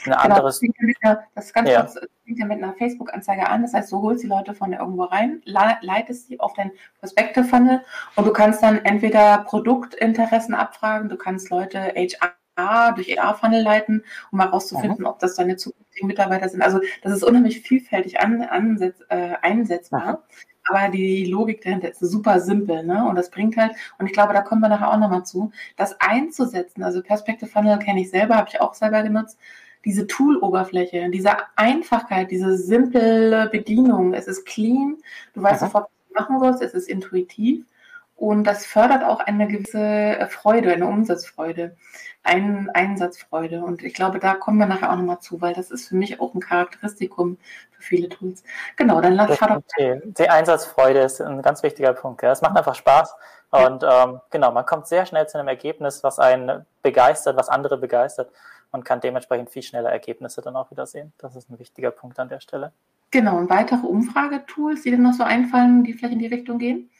Ein 0.06 0.12
genau, 0.12 0.16
anderes, 0.18 0.60
das, 0.60 0.96
einer, 1.02 1.24
das 1.34 1.52
ganz 1.52 1.70
ja. 1.70 1.80
kurz, 1.80 1.98
fängt 2.26 2.38
ja 2.38 2.44
mit 2.44 2.62
einer 2.62 2.74
Facebook-Anzeige 2.74 3.48
an. 3.48 3.62
Das 3.62 3.72
heißt, 3.72 3.90
du 3.90 4.02
holst 4.02 4.22
die 4.22 4.26
Leute 4.26 4.54
von 4.54 4.74
irgendwo 4.74 5.04
rein, 5.04 5.40
leitest 5.46 6.28
sie 6.28 6.38
auf 6.40 6.52
dein 6.52 6.72
Prospekte-Funnel 7.00 7.80
und 8.16 8.26
du 8.26 8.32
kannst 8.32 8.62
dann 8.62 8.84
entweder 8.84 9.38
Produktinteressen 9.38 10.54
abfragen, 10.54 11.08
du 11.08 11.16
kannst 11.16 11.48
Leute 11.48 11.78
HR 11.96 12.34
durch 12.56 13.08
EA-Funnel 13.08 13.62
leiten, 13.62 14.04
um 14.30 14.40
herauszufinden, 14.40 15.00
mhm. 15.00 15.06
ob 15.06 15.18
das 15.18 15.34
deine 15.34 15.56
zukünftigen 15.56 16.06
Mitarbeiter 16.06 16.48
sind. 16.48 16.62
Also 16.62 16.80
das 17.02 17.12
ist 17.12 17.24
unheimlich 17.24 17.60
vielfältig 17.60 18.20
an, 18.20 18.42
ansetz, 18.42 19.00
äh, 19.08 19.34
einsetzbar. 19.42 20.12
Mhm. 20.12 20.18
Aber 20.66 20.88
die 20.88 21.26
Logik 21.26 21.62
dahinter 21.62 21.90
ist 21.90 22.00
super 22.00 22.40
simpel, 22.40 22.84
ne? 22.84 23.06
Und 23.06 23.16
das 23.16 23.30
bringt 23.30 23.56
halt, 23.56 23.72
und 23.98 24.06
ich 24.06 24.12
glaube, 24.12 24.32
da 24.32 24.40
kommen 24.40 24.62
wir 24.62 24.68
nachher 24.68 24.90
auch 24.90 24.98
nochmal 24.98 25.24
zu, 25.24 25.52
das 25.76 26.00
einzusetzen. 26.00 26.82
Also 26.82 27.02
Perspective 27.02 27.50
Funnel 27.50 27.78
kenne 27.78 28.00
ich 28.00 28.10
selber, 28.10 28.36
habe 28.36 28.48
ich 28.48 28.60
auch 28.60 28.72
selber 28.72 29.02
genutzt. 29.02 29.38
Diese 29.84 30.06
Tool-Oberfläche, 30.06 31.10
diese 31.10 31.32
Einfachheit, 31.56 32.30
diese 32.30 32.56
simple 32.56 33.50
Bedienung. 33.52 34.14
Es 34.14 34.26
ist 34.26 34.46
clean, 34.46 34.96
du 35.34 35.42
weißt 35.42 35.60
mhm. 35.60 35.66
sofort, 35.66 35.84
was 35.84 36.08
du 36.08 36.14
machen 36.14 36.40
sollst, 36.40 36.62
es 36.62 36.72
ist 36.72 36.88
intuitiv. 36.88 37.66
Und 38.16 38.44
das 38.44 38.64
fördert 38.64 39.04
auch 39.04 39.20
eine 39.20 39.48
gewisse 39.48 40.26
Freude, 40.30 40.72
eine 40.72 40.86
Umsatzfreude 40.86 41.76
ein, 42.24 42.70
Einsatzfreude. 42.72 43.62
Und 43.62 43.84
ich 43.84 43.94
glaube, 43.94 44.18
da 44.18 44.34
kommen 44.34 44.58
wir 44.58 44.66
nachher 44.66 44.90
auch 44.90 44.96
nochmal 44.96 45.20
zu, 45.20 45.40
weil 45.40 45.54
das 45.54 45.70
ist 45.70 45.88
für 45.88 45.94
mich 45.94 46.20
auch 46.20 46.34
ein 46.34 46.40
Charakteristikum 46.40 47.38
für 47.70 47.82
viele 47.82 48.08
Tools. 48.08 48.42
Genau, 48.76 49.00
dann 49.00 49.12
lass 49.12 49.36
fahr 49.36 49.60
doch. 49.60 49.92
Die 50.02 50.28
Einsatzfreude 50.28 51.00
ist 51.00 51.20
ein 51.20 51.42
ganz 51.42 51.62
wichtiger 51.62 51.92
Punkt. 51.92 52.22
Es 52.22 52.42
macht 52.42 52.56
einfach 52.56 52.74
Spaß. 52.74 53.14
Und 53.50 53.84
ähm, 53.88 54.20
genau, 54.30 54.50
man 54.50 54.66
kommt 54.66 54.88
sehr 54.88 55.06
schnell 55.06 55.28
zu 55.28 55.38
einem 55.38 55.48
Ergebnis, 55.48 56.02
was 56.02 56.18
einen 56.18 56.64
begeistert, 56.82 57.36
was 57.36 57.48
andere 57.48 57.78
begeistert 57.78 58.30
und 58.72 58.84
kann 58.84 59.00
dementsprechend 59.00 59.50
viel 59.50 59.62
schneller 59.62 59.90
Ergebnisse 59.90 60.40
dann 60.40 60.56
auch 60.56 60.72
wieder 60.72 60.86
sehen. 60.86 61.12
Das 61.18 61.36
ist 61.36 61.48
ein 61.50 61.58
wichtiger 61.60 61.92
Punkt 61.92 62.18
an 62.18 62.28
der 62.28 62.40
Stelle. 62.40 62.72
Genau, 63.12 63.36
und 63.36 63.48
weitere 63.48 63.86
Umfragetools, 63.86 64.82
die 64.82 64.90
dir 64.90 64.98
noch 64.98 65.12
so 65.12 65.22
einfallen, 65.22 65.84
die 65.84 65.92
vielleicht 65.92 66.14
in 66.14 66.18
die 66.18 66.26
Richtung 66.26 66.58
gehen? 66.58 66.90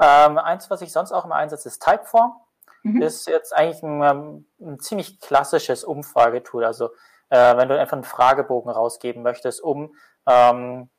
Ähm, 0.00 0.38
eins, 0.38 0.70
was 0.70 0.82
ich 0.82 0.92
sonst 0.92 1.12
auch 1.12 1.24
immer 1.24 1.36
einsetze, 1.36 1.68
ist 1.68 1.82
Typeform. 1.82 2.34
Mhm. 2.82 3.02
Ist 3.02 3.28
jetzt 3.28 3.56
eigentlich 3.56 3.82
ein, 3.82 4.02
ähm, 4.02 4.46
ein 4.60 4.80
ziemlich 4.80 5.20
klassisches 5.20 5.84
Umfragetool. 5.84 6.64
Also 6.64 6.90
äh, 7.30 7.56
wenn 7.56 7.68
du 7.68 7.78
einfach 7.78 7.94
einen 7.94 8.04
Fragebogen 8.04 8.70
rausgeben 8.70 9.22
möchtest, 9.22 9.62
um 9.62 9.94
ähm, 10.26 10.90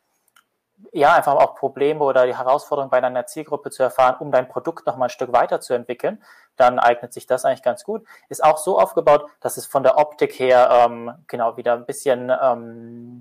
ja, 0.92 1.14
einfach 1.14 1.36
auch 1.36 1.56
Probleme 1.56 2.04
oder 2.04 2.26
die 2.26 2.36
Herausforderungen 2.38 2.92
bei 2.92 3.00
deiner 3.00 3.26
Zielgruppe 3.26 3.70
zu 3.70 3.84
erfahren, 3.84 4.18
um 4.20 4.32
dein 4.32 4.48
Produkt 4.48 4.86
noch 4.86 4.98
mal 4.98 5.06
ein 5.06 5.10
Stück 5.10 5.32
weiterzuentwickeln, 5.32 6.22
dann 6.56 6.80
eignet 6.80 7.14
sich 7.14 7.26
das 7.26 7.46
eigentlich 7.46 7.64
ganz 7.64 7.84
gut. 7.84 8.06
Ist 8.30 8.44
auch 8.44 8.58
so 8.58 8.80
aufgebaut, 8.80 9.26
dass 9.40 9.58
es 9.58 9.66
von 9.66 9.84
der 9.84 9.98
Optik 9.98 10.38
her 10.40 10.70
ähm, 10.72 11.14
genau 11.28 11.58
wieder 11.58 11.74
ein 11.74 11.86
bisschen 11.86 12.32
ähm, 12.42 13.13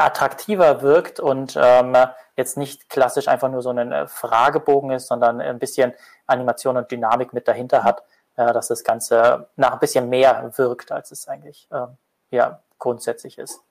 attraktiver 0.00 0.82
wirkt 0.82 1.20
und 1.20 1.58
ähm, 1.60 1.96
jetzt 2.36 2.56
nicht 2.56 2.88
klassisch 2.88 3.28
einfach 3.28 3.50
nur 3.50 3.62
so 3.62 3.70
ein 3.70 3.92
äh, 3.92 4.06
Fragebogen 4.06 4.90
ist, 4.90 5.06
sondern 5.06 5.40
ein 5.40 5.58
bisschen 5.58 5.92
Animation 6.26 6.76
und 6.76 6.90
Dynamik 6.90 7.32
mit 7.32 7.48
dahinter 7.48 7.84
hat, 7.84 8.02
äh, 8.36 8.52
dass 8.52 8.68
das 8.68 8.84
Ganze 8.84 9.48
nach 9.56 9.72
ein 9.72 9.78
bisschen 9.78 10.08
mehr 10.08 10.52
wirkt, 10.56 10.92
als 10.92 11.10
es 11.10 11.28
eigentlich 11.28 11.68
äh, 11.70 11.86
ja, 12.30 12.62
grundsätzlich 12.78 13.38
ist. 13.38 13.62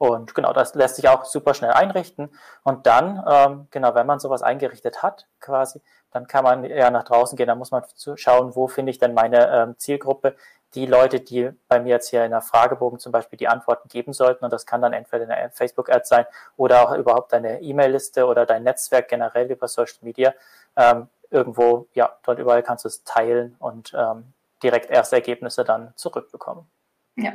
Und 0.00 0.34
genau, 0.34 0.54
das 0.54 0.74
lässt 0.74 0.96
sich 0.96 1.10
auch 1.10 1.26
super 1.26 1.52
schnell 1.52 1.72
einrichten. 1.72 2.30
Und 2.62 2.86
dann, 2.86 3.22
ähm, 3.28 3.68
genau, 3.70 3.94
wenn 3.94 4.06
man 4.06 4.18
sowas 4.18 4.42
eingerichtet 4.42 5.02
hat, 5.02 5.26
quasi, 5.40 5.82
dann 6.10 6.26
kann 6.26 6.42
man 6.42 6.64
ja 6.64 6.90
nach 6.90 7.04
draußen 7.04 7.36
gehen. 7.36 7.48
Dann 7.48 7.58
muss 7.58 7.70
man 7.70 7.84
schauen, 8.14 8.56
wo 8.56 8.66
finde 8.66 8.92
ich 8.92 8.98
denn 8.98 9.12
meine 9.12 9.50
ähm, 9.50 9.74
Zielgruppe, 9.76 10.36
die 10.72 10.86
Leute, 10.86 11.20
die 11.20 11.50
bei 11.68 11.80
mir 11.80 11.90
jetzt 11.90 12.08
hier 12.08 12.24
in 12.24 12.30
der 12.30 12.40
Fragebogen 12.40 12.98
zum 12.98 13.12
Beispiel 13.12 13.36
die 13.36 13.48
Antworten 13.48 13.90
geben 13.90 14.14
sollten. 14.14 14.42
Und 14.42 14.54
das 14.54 14.64
kann 14.64 14.80
dann 14.80 14.94
entweder 14.94 15.28
eine 15.28 15.50
Facebook-Ad 15.50 16.06
sein 16.06 16.24
oder 16.56 16.82
auch 16.82 16.96
überhaupt 16.96 17.34
deine 17.34 17.60
E-Mail-Liste 17.60 18.24
oder 18.24 18.46
dein 18.46 18.62
Netzwerk 18.62 19.08
generell 19.08 19.50
über 19.50 19.68
Social 19.68 19.98
Media. 20.00 20.32
Ähm, 20.76 21.08
irgendwo, 21.28 21.88
ja, 21.92 22.16
dort 22.22 22.38
überall 22.38 22.62
kannst 22.62 22.86
du 22.86 22.88
es 22.88 23.04
teilen 23.04 23.54
und 23.58 23.92
ähm, 23.94 24.32
direkt 24.62 24.90
erste 24.90 25.16
Ergebnisse 25.16 25.62
dann 25.62 25.92
zurückbekommen. 25.96 26.64
Ja, 27.16 27.34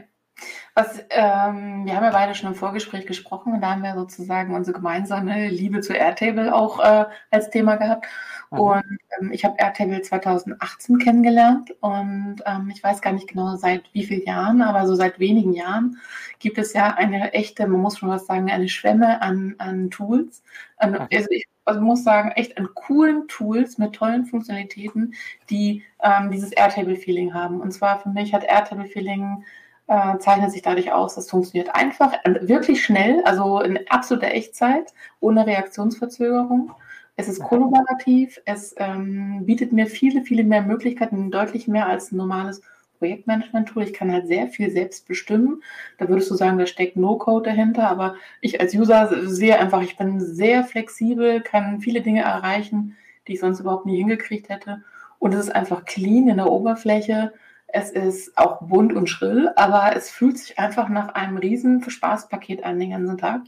was, 0.74 1.00
ähm, 1.10 1.86
wir 1.86 1.96
haben 1.96 2.04
ja 2.04 2.12
beide 2.12 2.36
schon 2.36 2.50
im 2.50 2.56
Vorgespräch 2.56 3.06
gesprochen 3.06 3.54
und 3.54 3.62
da 3.62 3.72
haben 3.72 3.84
wir 3.84 3.96
sozusagen 3.96 4.54
unsere 4.54 4.76
gemeinsame 4.76 5.48
Liebe 5.48 5.82
zu 5.82 5.94
Airtable 5.94 6.54
auch 6.54 6.80
äh, 6.80 7.06
als 7.32 7.50
Thema 7.50 7.78
gehabt. 7.78 8.06
Mhm. 8.52 8.60
Und 8.60 9.00
ähm, 9.20 9.32
ich 9.32 9.46
habe 9.46 9.56
Airtable 9.58 10.02
2018 10.02 10.98
kennengelernt 11.00 11.72
und 11.80 12.38
ähm, 12.46 12.70
ich 12.74 12.84
weiß 12.84 13.02
gar 13.02 13.14
nicht 13.14 13.28
genau 13.28 13.56
seit 13.56 13.84
wie 13.94 14.04
vielen 14.04 14.26
Jahren, 14.26 14.62
aber 14.62 14.86
so 14.88 14.96
seit 14.96 15.20
wenigen 15.20 15.54
Jahren 15.54 15.98
gibt 16.40 16.58
es 16.58 16.74
ja 16.74 16.94
eine 16.94 17.34
echte, 17.34 17.68
man 17.68 17.82
muss 17.82 17.98
schon 17.98 18.10
was 18.10 18.26
sagen, 18.26 18.52
eine 18.52 18.70
Schwemme 18.70 19.22
an, 19.22 19.56
an 19.58 19.90
Tools. 19.90 20.44
An, 20.78 20.92
mhm. 20.92 21.08
also 21.12 21.28
ich 21.30 21.46
also 21.66 21.82
muss 21.82 22.04
sagen, 22.04 22.32
echt 22.32 22.58
an 22.58 22.70
coolen 22.76 23.28
Tools 23.28 23.80
mit 23.80 23.94
tollen 23.94 24.26
Funktionalitäten, 24.26 25.16
die 25.50 25.84
ähm, 26.02 26.30
dieses 26.30 26.52
Airtable-Feeling 26.52 27.34
haben. 27.34 27.60
Und 27.60 27.72
zwar 27.72 28.00
für 28.00 28.10
mich 28.10 28.34
hat 28.34 28.44
Airtable-Feeling 28.44 29.44
äh, 29.88 30.18
zeichnet 30.18 30.52
sich 30.52 30.62
dadurch 30.62 30.92
aus, 30.92 31.18
es 31.18 31.30
funktioniert 31.30 31.76
einfach, 31.76 32.14
wirklich 32.42 32.84
schnell, 32.84 33.22
also 33.24 33.62
in 33.62 33.80
absoluter 33.90 34.32
Echtzeit, 34.32 34.94
ohne 35.20 35.46
Reaktionsverzögerung. 35.46 36.72
Es 37.18 37.28
ist 37.30 37.42
kollaborativ, 37.42 38.42
es 38.46 38.76
ähm, 38.78 39.46
bietet 39.46 39.72
mir 39.72 39.88
viele, 39.88 40.22
viele 40.24 40.44
mehr 40.44 40.62
Möglichkeiten, 40.62 41.32
deutlich 41.32 41.68
mehr 41.68 41.88
als 41.88 42.12
ein 42.12 42.18
normales 42.18 42.62
Projektmanagement-Tool. 43.00 43.84
Ich 43.84 43.94
kann 43.94 44.12
halt 44.12 44.28
sehr 44.28 44.48
viel 44.48 44.72
selbst 44.72 45.08
bestimmen. 45.08 45.62
Da 45.98 46.10
würdest 46.10 46.30
du 46.32 46.36
sagen, 46.36 46.58
da 46.58 46.66
steckt 46.66 46.98
No-Code 46.98 47.50
dahinter, 47.50 47.88
aber 47.88 48.16
ich 48.42 48.60
als 48.60 48.74
User 48.74 49.28
sehe 49.28 49.60
einfach, 49.60 49.82
ich 49.82 49.98
bin 49.98 50.20
sehr 50.20 50.64
flexibel, 50.64 51.42
kann 51.42 51.80
viele 51.80 52.02
Dinge 52.02 52.22
erreichen, 52.22 52.98
die 53.28 53.34
ich 53.34 53.40
sonst 53.40 53.60
überhaupt 53.60 53.86
nie 53.86 53.98
hingekriegt 53.98 54.50
hätte. 54.50 54.84
Und 55.20 55.34
es 55.34 55.46
ist 55.46 55.56
einfach 55.56 55.86
clean 55.86 56.28
in 56.28 56.38
der 56.38 56.52
Oberfläche. 56.52 57.34
Es 57.78 57.92
ist 57.92 58.38
auch 58.38 58.62
bunt 58.62 58.94
und 58.94 59.10
schrill, 59.10 59.50
aber 59.58 59.94
es 59.98 60.10
fühlt 60.10 60.38
sich 60.38 60.58
einfach 60.58 60.88
nach 60.88 61.10
einem 61.10 61.36
riesen 61.36 61.84
Spaßpaket 61.84 62.64
an 62.64 62.80
den 62.80 62.92
ganzen 62.92 63.18
Tag. 63.18 63.42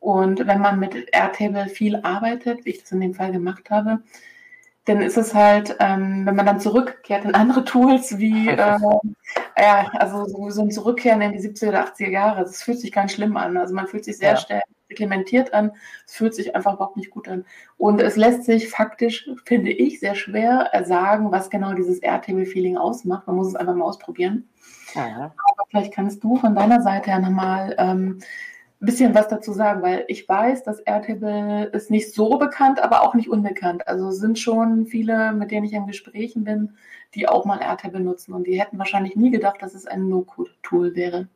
Und 0.00 0.46
wenn 0.46 0.62
man 0.62 0.80
mit 0.80 0.94
Airtable 1.12 1.68
viel 1.68 1.96
arbeitet, 1.96 2.64
wie 2.64 2.70
ich 2.70 2.80
das 2.80 2.92
in 2.92 3.02
dem 3.02 3.12
Fall 3.12 3.32
gemacht 3.32 3.68
habe, 3.68 3.98
dann 4.86 5.02
ist 5.02 5.16
es 5.16 5.34
halt, 5.34 5.76
ähm, 5.80 6.24
wenn 6.24 6.36
man 6.36 6.46
dann 6.46 6.60
zurückkehrt 6.60 7.24
in 7.24 7.34
andere 7.34 7.64
Tools 7.64 8.18
wie, 8.18 8.48
äh, 8.48 8.78
ja, 9.58 9.90
also 9.94 10.24
so, 10.26 10.50
so 10.50 10.62
ein 10.62 10.70
Zurückkehren 10.70 11.20
in 11.20 11.32
die 11.32 11.40
70er 11.40 11.68
oder 11.68 11.84
80er 11.86 12.10
Jahre, 12.10 12.42
das 12.42 12.62
fühlt 12.62 12.80
sich 12.80 12.92
ganz 12.92 13.12
schlimm 13.12 13.36
an. 13.36 13.56
Also 13.56 13.74
man 13.74 13.88
fühlt 13.88 14.04
sich 14.04 14.16
sehr 14.16 14.32
ja. 14.32 14.36
schnell 14.36 14.62
reglementiert 14.88 15.52
an. 15.52 15.72
Es 16.06 16.14
fühlt 16.14 16.34
sich 16.34 16.54
einfach 16.54 16.74
überhaupt 16.74 16.96
nicht 16.96 17.10
gut 17.10 17.28
an. 17.28 17.44
Und 17.76 18.00
es 18.00 18.14
lässt 18.14 18.44
sich 18.44 18.68
faktisch, 18.68 19.28
finde 19.44 19.72
ich, 19.72 19.98
sehr 19.98 20.14
schwer 20.14 20.70
sagen, 20.84 21.32
was 21.32 21.50
genau 21.50 21.72
dieses 21.72 21.98
Airtable-Feeling 21.98 22.76
ausmacht. 22.76 23.26
Man 23.26 23.34
muss 23.34 23.48
es 23.48 23.56
einfach 23.56 23.74
mal 23.74 23.84
ausprobieren. 23.84 24.48
Ja. 24.94 25.34
Aber 25.50 25.64
vielleicht 25.68 25.92
kannst 25.92 26.22
du 26.22 26.36
von 26.36 26.54
deiner 26.54 26.80
Seite 26.80 27.10
her 27.10 27.18
nochmal 27.18 27.74
ähm, 27.78 28.20
ein 28.80 28.86
bisschen 28.86 29.14
was 29.14 29.28
dazu 29.28 29.52
sagen, 29.52 29.82
weil 29.82 30.04
ich 30.08 30.28
weiß, 30.28 30.62
dass 30.62 30.80
Airtable 30.80 31.64
ist 31.72 31.90
nicht 31.90 32.12
so 32.14 32.36
bekannt, 32.36 32.82
aber 32.82 33.02
auch 33.02 33.14
nicht 33.14 33.30
unbekannt. 33.30 33.88
Also 33.88 34.10
sind 34.10 34.38
schon 34.38 34.86
viele, 34.86 35.32
mit 35.32 35.50
denen 35.50 35.64
ich 35.64 35.72
in 35.72 35.86
Gesprächen 35.86 36.44
bin, 36.44 36.76
die 37.14 37.28
auch 37.28 37.46
mal 37.46 37.62
Airtable 37.62 38.00
nutzen 38.00 38.34
und 38.34 38.46
die 38.46 38.60
hätten 38.60 38.78
wahrscheinlich 38.78 39.16
nie 39.16 39.30
gedacht, 39.30 39.62
dass 39.62 39.74
es 39.74 39.86
ein 39.86 40.08
No-Code-Tool 40.08 40.94
wäre. 40.94 41.28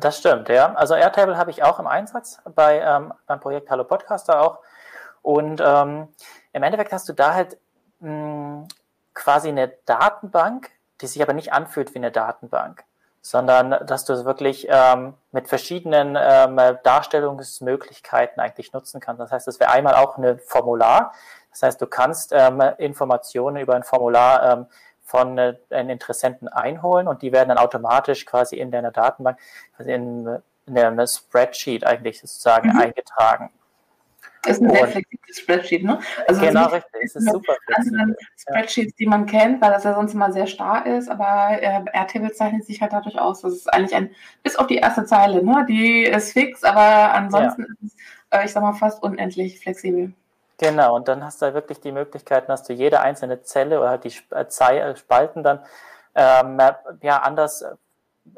Das 0.00 0.18
stimmt, 0.18 0.48
ja. 0.48 0.74
Also 0.74 0.94
Airtable 0.94 1.36
habe 1.36 1.50
ich 1.50 1.62
auch 1.62 1.78
im 1.78 1.86
Einsatz 1.86 2.40
bei, 2.54 2.80
ähm, 2.80 3.12
beim 3.26 3.40
Projekt 3.40 3.70
Hallo 3.70 3.84
Podcaster 3.84 4.40
auch. 4.40 4.58
Und 5.20 5.62
ähm, 5.64 6.08
im 6.52 6.62
Endeffekt 6.62 6.92
hast 6.92 7.08
du 7.08 7.12
da 7.12 7.34
halt 7.34 7.58
mh, 8.00 8.08
hm, 8.08 8.68
quasi 9.14 9.48
eine 9.48 9.68
Datenbank, 9.86 10.70
die 11.00 11.06
sich 11.06 11.22
aber 11.22 11.34
nicht 11.34 11.52
anfühlt 11.52 11.94
wie 11.94 11.98
eine 11.98 12.10
Datenbank, 12.10 12.84
sondern 13.22 13.86
dass 13.86 14.04
du 14.04 14.12
es 14.12 14.24
wirklich 14.24 14.66
ähm, 14.68 15.14
mit 15.30 15.48
verschiedenen 15.48 16.18
ähm, 16.20 16.60
Darstellungsmöglichkeiten 16.82 18.40
eigentlich 18.40 18.72
nutzen 18.72 19.00
kannst. 19.00 19.20
Das 19.20 19.30
heißt, 19.30 19.48
es 19.48 19.60
wäre 19.60 19.70
einmal 19.70 19.94
auch 19.94 20.18
ein 20.18 20.40
Formular. 20.40 21.14
Das 21.50 21.62
heißt, 21.62 21.80
du 21.80 21.86
kannst 21.86 22.32
ähm, 22.32 22.60
Informationen 22.78 23.58
über 23.58 23.76
ein 23.76 23.84
Formular 23.84 24.52
ähm, 24.52 24.66
von 25.04 25.38
äh, 25.38 25.54
einen 25.70 25.90
Interessenten 25.90 26.48
einholen 26.48 27.06
und 27.06 27.22
die 27.22 27.32
werden 27.32 27.50
dann 27.50 27.58
automatisch 27.58 28.26
quasi 28.26 28.56
in 28.56 28.72
deiner 28.72 28.90
Datenbank, 28.90 29.38
quasi 29.76 29.92
in, 29.92 30.38
in 30.66 30.78
einem 30.78 31.06
Spreadsheet 31.06 31.86
eigentlich 31.86 32.20
sozusagen 32.20 32.70
mhm. 32.70 32.80
eingetragen. 32.80 33.50
Das 34.42 34.56
ist 34.56 34.62
ein 34.62 34.70
sehr 34.70 34.88
flexibles 34.88 35.38
Spreadsheet, 35.38 35.84
ne? 35.84 36.00
Also 36.26 36.40
genau, 36.40 36.66
richtig. 36.66 37.02
Es 37.04 37.14
ist 37.14 37.30
super 37.30 37.54
flexibel. 37.64 38.16
Spreadsheets, 38.36 38.94
die 38.96 39.06
man 39.06 39.26
kennt, 39.26 39.62
weil 39.62 39.70
das 39.70 39.84
ja 39.84 39.94
sonst 39.94 40.14
immer 40.14 40.32
sehr 40.32 40.48
starr 40.48 40.84
ist, 40.84 41.08
aber 41.08 41.62
äh, 41.62 41.84
Airtable 41.92 42.32
zeichnet 42.32 42.66
sich 42.66 42.80
halt 42.82 42.92
dadurch 42.92 43.18
aus, 43.20 43.42
dass 43.42 43.52
es 43.52 43.68
eigentlich 43.68 43.94
ein, 43.94 44.10
bis 44.42 44.56
auf 44.56 44.66
die 44.66 44.76
erste 44.76 45.04
Zeile, 45.04 45.44
ne? 45.44 45.64
Die 45.68 46.02
ist 46.02 46.32
fix, 46.32 46.64
aber 46.64 47.14
ansonsten 47.14 47.62
ja. 47.62 47.68
ist 47.68 47.94
es, 47.94 47.96
äh, 48.30 48.44
ich 48.44 48.52
sag 48.52 48.62
mal, 48.62 48.72
fast 48.72 49.02
unendlich 49.02 49.60
flexibel. 49.60 50.12
Genau, 50.58 50.96
und 50.96 51.08
dann 51.08 51.24
hast 51.24 51.40
du 51.40 51.46
halt 51.46 51.54
wirklich 51.54 51.80
die 51.80 51.92
Möglichkeit, 51.92 52.48
dass 52.48 52.64
du 52.64 52.72
jede 52.72 53.00
einzelne 53.00 53.42
Zelle 53.42 53.80
oder 53.80 53.90
halt 53.90 54.04
die 54.04 54.14
äh, 54.30 54.96
Spalten 54.96 55.42
dann 55.42 55.60
ähm, 56.14 56.60
ja 57.00 57.18
anders 57.18 57.64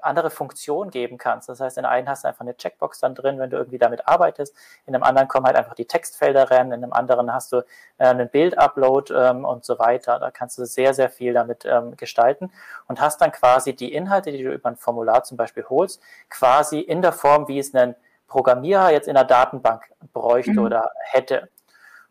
andere 0.01 0.31
Funktionen 0.31 0.91
geben 0.91 1.19
kannst. 1.19 1.49
Das 1.49 1.61
heißt, 1.61 1.79
in 1.79 1.85
einem 1.85 2.09
hast 2.09 2.25
du 2.25 2.29
einfach 2.29 2.41
eine 2.41 2.57
Checkbox 2.57 3.01
dann 3.01 3.15
drin, 3.15 3.39
wenn 3.39 3.51
du 3.51 3.57
irgendwie 3.57 3.79
damit 3.79 4.09
arbeitest. 4.09 4.55
In 4.87 4.95
einem 4.95 5.05
anderen 5.05 5.29
kommen 5.29 5.47
halt 5.47 5.57
einfach 5.57 5.75
die 5.75 5.87
Textfelder 5.87 6.51
rein. 6.51 6.69
In 6.69 6.85
einem 6.85 6.93
anderen 6.93 7.33
hast 7.33 7.53
du 7.53 7.59
äh, 7.99 8.07
einen 8.07 8.29
Bild-Upload 8.29 9.13
ähm, 9.15 9.45
und 9.45 9.65
so 9.65 9.79
weiter. 9.79 10.19
Da 10.19 10.31
kannst 10.31 10.59
du 10.59 10.65
sehr, 10.65 10.95
sehr 10.95 11.11
viel 11.11 11.35
damit 11.35 11.65
ähm, 11.65 11.97
gestalten 11.97 12.51
und 12.89 13.01
hast 13.01 13.21
dann 13.21 13.33
quasi 13.33 13.75
die 13.75 13.93
Inhalte, 13.93 14.33
die 14.33 14.43
du 14.43 14.53
über 14.53 14.71
ein 14.71 14.77
Formular 14.77 15.25
zum 15.25 15.37
Beispiel 15.37 15.65
holst, 15.69 16.01
quasi 16.31 16.81
in 16.81 17.03
der 17.03 17.13
Form, 17.13 17.49
wie 17.49 17.59
es 17.59 17.75
ein 17.75 17.95
Programmierer 18.27 18.91
jetzt 18.91 19.07
in 19.07 19.15
der 19.15 19.25
Datenbank 19.25 19.85
bräuchte 20.13 20.53
mhm. 20.53 20.59
oder 20.59 20.91
hätte. 21.11 21.49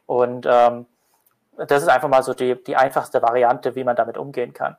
Und 0.06 0.46
ähm, 0.50 0.86
das 1.58 1.84
ist 1.84 1.90
einfach 1.90 2.10
mal 2.10 2.24
so 2.24 2.34
die, 2.34 2.62
die 2.64 2.76
einfachste 2.76 3.22
Variante, 3.22 3.76
wie 3.76 3.84
man 3.84 3.96
damit 3.96 4.18
umgehen 4.18 4.54
kann. 4.54 4.78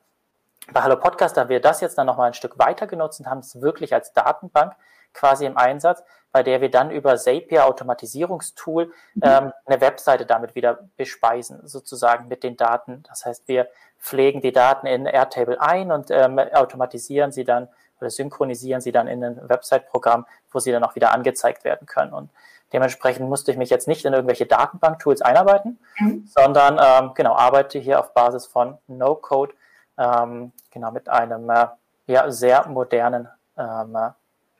Bei 0.72 0.83
Hallo 0.83 0.96
Podcast 0.96 1.37
haben 1.37 1.50
wir 1.50 1.61
das 1.61 1.81
jetzt 1.81 1.98
dann 1.98 2.07
nochmal 2.07 2.29
ein 2.29 2.35
Stück 2.35 2.59
weiter 2.59 2.87
genutzt 2.87 3.20
und 3.20 3.27
haben 3.27 3.40
es 3.40 3.61
wirklich 3.61 3.92
als 3.92 4.12
Datenbank 4.12 4.74
quasi 5.12 5.44
im 5.46 5.57
Einsatz, 5.57 6.03
bei 6.33 6.42
der 6.42 6.61
wir 6.61 6.70
dann 6.70 6.90
über 6.90 7.16
Zapier 7.16 7.66
Automatisierungstool 7.66 8.87
mhm. 8.87 9.22
ähm, 9.22 9.53
eine 9.66 9.81
Webseite 9.81 10.27
damit 10.27 10.55
wieder 10.55 10.88
bespeisen, 10.96 11.61
sozusagen 11.66 12.29
mit 12.29 12.42
den 12.42 12.57
Daten. 12.57 13.03
Das 13.09 13.27
heißt, 13.27 13.46
wir 13.46 13.68
pflegen 14.00 14.40
die 14.40 14.53
Daten 14.53 14.87
in 14.87 15.07
Airtable 15.07 15.61
ein 15.61 15.92
und 15.92 16.11
ähm, 16.11 16.38
automatisieren 16.38 17.31
sie 17.31 17.44
dann 17.44 17.68
oder 18.00 18.11
synchronisieren 18.11 18.81
sie 18.81 18.90
dann 18.90 19.07
in 19.07 19.22
ein 19.22 19.48
Website-Programm, 19.48 20.27
wo 20.50 20.59
sie 20.59 20.72
dann 20.72 20.83
auch 20.83 20.94
wieder 20.94 21.12
angezeigt 21.12 21.64
werden 21.64 21.87
können. 21.87 22.12
Und 22.12 22.31
Dementsprechend 22.74 23.29
musste 23.29 23.53
ich 23.53 23.57
mich 23.57 23.70
jetzt 23.70 23.87
nicht 23.87 24.05
in 24.05 24.12
irgendwelche 24.12 24.46
Datenbank-Tools 24.46 25.22
einarbeiten, 25.22 25.79
mhm. 26.00 26.27
sondern 26.27 26.81
ähm, 26.83 27.12
genau 27.14 27.37
arbeite 27.37 27.79
hier 27.79 28.00
auf 28.00 28.14
Basis 28.14 28.46
von 28.46 28.79
No-Code, 28.88 29.55
ähm, 29.99 30.53
genau 30.71 30.91
mit 30.91 31.09
einem 31.09 31.49
äh, 31.51 31.67
ja, 32.07 32.31
sehr 32.31 32.67
modernen 32.67 33.29
ähm, 33.57 33.97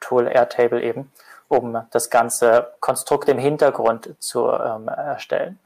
Tool 0.01 0.27
Airtable 0.27 0.83
eben, 0.83 1.11
um 1.49 1.87
das 1.91 2.11
ganze 2.11 2.75
Konstrukt 2.81 3.29
im 3.29 3.39
Hintergrund 3.39 4.15
zu 4.19 4.51
ähm, 4.51 4.89
erstellen. 4.89 5.59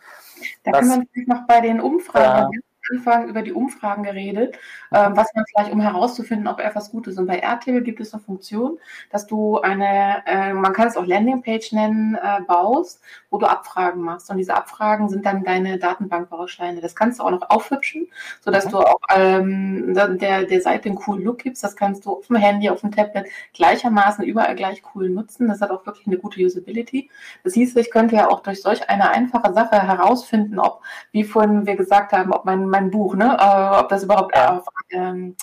Da 0.65 0.73
das, 0.73 0.81
kann 0.81 0.89
man 0.89 1.09
vielleicht 1.13 1.29
noch 1.29 1.47
bei 1.47 1.61
den 1.61 1.81
Umfragen 1.81 2.63
Anfang 2.93 3.29
über 3.29 3.43
die 3.43 3.53
Umfragen 3.53 4.03
geredet, 4.03 4.57
äh, 4.91 5.09
was 5.11 5.29
man 5.35 5.45
vielleicht, 5.51 5.73
um 5.73 5.81
herauszufinden, 5.81 6.49
ob 6.49 6.61
etwas 6.61 6.91
gut 6.91 7.07
ist. 7.07 7.19
Und 7.19 7.27
bei 7.27 7.39
Airtable 7.39 7.83
gibt 7.83 8.01
es 8.01 8.13
eine 8.13 8.23
Funktion, 8.23 8.79
dass 9.11 9.27
du 9.27 9.59
eine, 9.61 10.23
äh, 10.27 10.53
man 10.53 10.73
kann 10.73 10.89
es 10.89 10.97
auch 10.97 11.07
Landingpage 11.07 11.73
nennen, 11.73 12.15
äh, 12.15 12.41
baust, 12.47 13.01
wo 13.31 13.39
du 13.39 13.47
Abfragen 13.47 14.03
machst. 14.03 14.31
Und 14.31 14.39
diese 14.39 14.55
Abfragen 14.55 15.09
sind 15.09 15.27
dann 15.27 15.45
deine 15.45 15.79
Datenbankbausteine. 15.79 16.81
Das 16.81 16.95
kannst 16.95 17.19
du 17.19 17.25
auch 17.25 17.31
noch 17.31 17.49
aufhübschen, 17.51 18.09
sodass 18.41 18.67
okay. 18.67 18.73
du 18.73 18.79
auch 18.79 19.01
ähm, 19.15 19.95
der, 19.95 20.45
der 20.45 20.61
Seite 20.61 20.89
einen 20.89 20.97
coolen 20.97 21.25
Look 21.25 21.39
gibst. 21.39 21.63
Das 21.63 21.77
kannst 21.77 22.07
du 22.07 22.13
auf 22.13 22.27
dem 22.27 22.37
Handy, 22.37 22.71
auf 22.71 22.81
dem 22.81 22.93
Tablet 22.93 23.27
gleichermaßen 23.55 24.25
überall 24.25 24.55
gleich 24.55 24.83
cool 24.95 25.09
nutzen. 25.09 25.49
Das 25.49 25.61
hat 25.61 25.71
auch 25.71 25.87
wirklich 25.87 26.07
eine 26.07 26.19
gute 26.19 26.41
Usability. 26.41 27.11
Das 27.45 27.55
hieß, 27.55 27.77
ich 27.77 27.91
könnte 27.91 28.17
ja 28.17 28.29
auch 28.29 28.41
durch 28.41 28.63
solch 28.63 28.89
eine 28.89 29.11
einfache 29.11 29.53
Sache 29.53 29.83
herausfinden, 29.83 30.59
ob, 30.59 30.83
wie 31.13 31.25
vorhin 31.25 31.67
wir 31.67 31.77
gesagt 31.77 32.13
haben, 32.13 32.33
ob 32.33 32.45
mein, 32.45 32.69
mein 32.69 32.78
Buch, 32.91 33.15
ne, 33.15 33.37
äh, 33.39 33.81
ob 33.81 33.89
das 33.89 34.05
überhaupt 34.05 34.35
ja. 34.35 34.59
auf 34.59 34.65
ähm, 34.91 35.37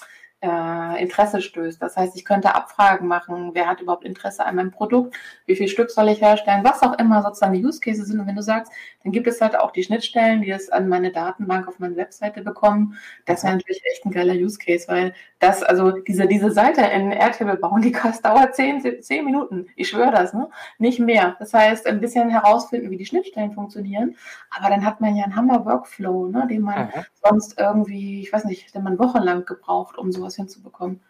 äh, 0.45 1.01
Interesse 1.01 1.41
stößt. 1.41 1.81
Das 1.81 1.97
heißt, 1.97 2.15
ich 2.15 2.25
könnte 2.25 2.53
Abfragen 2.55 3.07
machen, 3.07 3.51
wer 3.53 3.67
hat 3.67 3.81
überhaupt 3.81 4.05
Interesse 4.05 4.45
an 4.45 4.55
meinem 4.55 4.71
Produkt, 4.71 5.15
wie 5.45 5.55
viel 5.55 5.67
Stück 5.67 5.89
soll 5.91 6.09
ich 6.09 6.21
herstellen, 6.21 6.63
was 6.63 6.81
auch 6.83 6.97
immer 6.99 7.21
sozusagen 7.23 7.53
die 7.53 7.65
Use 7.65 7.79
Cases 7.79 8.07
sind. 8.07 8.19
Und 8.19 8.27
wenn 8.27 8.35
du 8.35 8.43
sagst, 8.43 8.71
dann 9.03 9.11
gibt 9.11 9.27
es 9.27 9.41
halt 9.41 9.57
auch 9.57 9.71
die 9.71 9.83
Schnittstellen, 9.83 10.41
die 10.41 10.49
das 10.49 10.69
an 10.69 10.87
meine 10.87 11.11
Datenbank 11.11 11.67
auf 11.67 11.79
meine 11.79 11.95
Webseite 11.95 12.41
bekommen. 12.41 12.97
Das 13.25 13.43
wäre 13.43 13.53
natürlich 13.53 13.83
echt 13.85 14.05
ein 14.05 14.11
geiler 14.11 14.33
Use 14.33 14.59
Case, 14.59 14.87
weil 14.87 15.13
das, 15.39 15.63
also 15.63 15.91
diese, 15.91 16.27
diese 16.27 16.51
Seite 16.51 16.81
in 16.81 17.11
Airtable 17.11 17.57
bauen, 17.57 17.81
die 17.81 17.91
kostet, 17.91 18.25
dauert 18.25 18.55
zehn, 18.55 19.01
zehn 19.01 19.25
Minuten. 19.25 19.67
Ich 19.75 19.89
schwöre 19.89 20.11
das, 20.11 20.33
ne? 20.33 20.49
Nicht 20.77 20.99
mehr. 20.99 21.35
Das 21.39 21.53
heißt, 21.53 21.87
ein 21.87 21.99
bisschen 21.99 22.29
herausfinden, 22.29 22.89
wie 22.89 22.97
die 22.97 23.05
Schnittstellen 23.05 23.51
funktionieren. 23.51 24.15
Aber 24.49 24.69
dann 24.69 24.85
hat 24.85 25.01
man 25.01 25.15
ja 25.15 25.25
einen 25.25 25.35
Hammer-Workflow, 25.35 26.27
ne? 26.27 26.47
den 26.49 26.61
man 26.61 26.85
mhm. 26.85 27.05
sonst 27.23 27.59
irgendwie, 27.59 28.21
ich 28.21 28.31
weiß 28.31 28.45
nicht, 28.45 28.73
den 28.73 28.83
man 28.83 28.97
wochenlang 28.97 29.45
gebraucht, 29.45 29.97
um 29.97 30.11
sowas 30.11 30.35
hinzubekommen. 30.35 31.01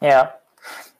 Ja. 0.00 0.34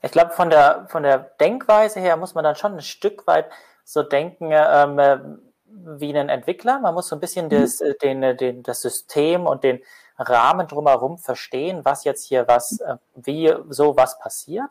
Ich 0.03 0.11
glaube, 0.11 0.33
von 0.33 0.51
der, 0.51 0.87
von 0.89 1.05
der 1.05 1.19
Denkweise 1.19 2.01
her 2.01 2.17
muss 2.17 2.35
man 2.35 2.45
dann 2.45 2.57
schon 2.57 2.75
ein 2.75 2.83
Stück 2.83 3.27
weit 3.27 3.47
so 3.85 4.03
denken, 4.03 4.51
ähm, 4.53 4.99
äh, 4.99 5.19
wie 5.67 6.17
ein 6.17 6.29
Entwickler. 6.29 6.81
Man 6.81 6.95
muss 6.95 7.09
so 7.09 7.17
ein 7.17 7.21
bisschen 7.21 7.47
mhm. 7.47 7.51
das, 7.51 7.81
äh, 7.81 7.95
den, 8.03 8.23
äh, 8.23 8.37
den, 8.37 8.63
das 8.63 8.83
System 8.83 9.47
und 9.47 9.65
den 9.65 9.81
Rahmen 10.19 10.67
drumherum 10.67 11.19
verstehen, 11.19 11.85
was 11.85 12.05
jetzt 12.05 12.25
hier 12.25 12.47
was, 12.49 12.81
äh, 12.81 12.97
wie 13.15 13.55
so 13.69 13.97
was 13.97 14.19
passiert. 14.19 14.71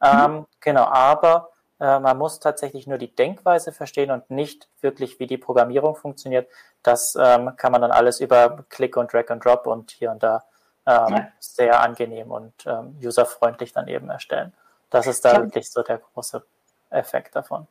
Mhm. 0.00 0.08
Ähm, 0.08 0.46
genau, 0.60 0.84
aber 0.84 1.50
äh, 1.80 1.98
man 1.98 2.18
muss 2.18 2.40
tatsächlich 2.40 2.86
nur 2.86 2.98
die 2.98 3.14
Denkweise 3.14 3.72
verstehen 3.72 4.10
und 4.10 4.30
nicht 4.30 4.68
wirklich, 4.80 5.18
wie 5.18 5.26
die 5.26 5.38
Programmierung 5.38 5.96
funktioniert. 5.96 6.48
Das 6.82 7.16
ähm, 7.18 7.56
kann 7.56 7.72
man 7.72 7.80
dann 7.80 7.90
alles 7.90 8.20
über 8.20 8.64
Click 8.68 8.96
und 8.96 9.12
Drag 9.12 9.30
and 9.30 9.44
Drop 9.44 9.66
und 9.66 9.90
hier 9.90 10.10
und 10.10 10.22
da 10.22 10.44
ähm, 10.86 11.14
ja. 11.14 11.28
sehr 11.40 11.80
angenehm 11.80 12.30
und 12.30 12.52
ähm, 12.66 12.98
userfreundlich 13.02 13.72
dann 13.72 13.88
eben 13.88 14.10
erstellen. 14.10 14.52
Das 14.90 15.06
ist 15.06 15.24
da 15.24 15.42
wirklich 15.42 15.70
so 15.70 15.82
der 15.82 15.98
große 15.98 16.44
Effekt 16.90 17.34
davon. 17.34 17.66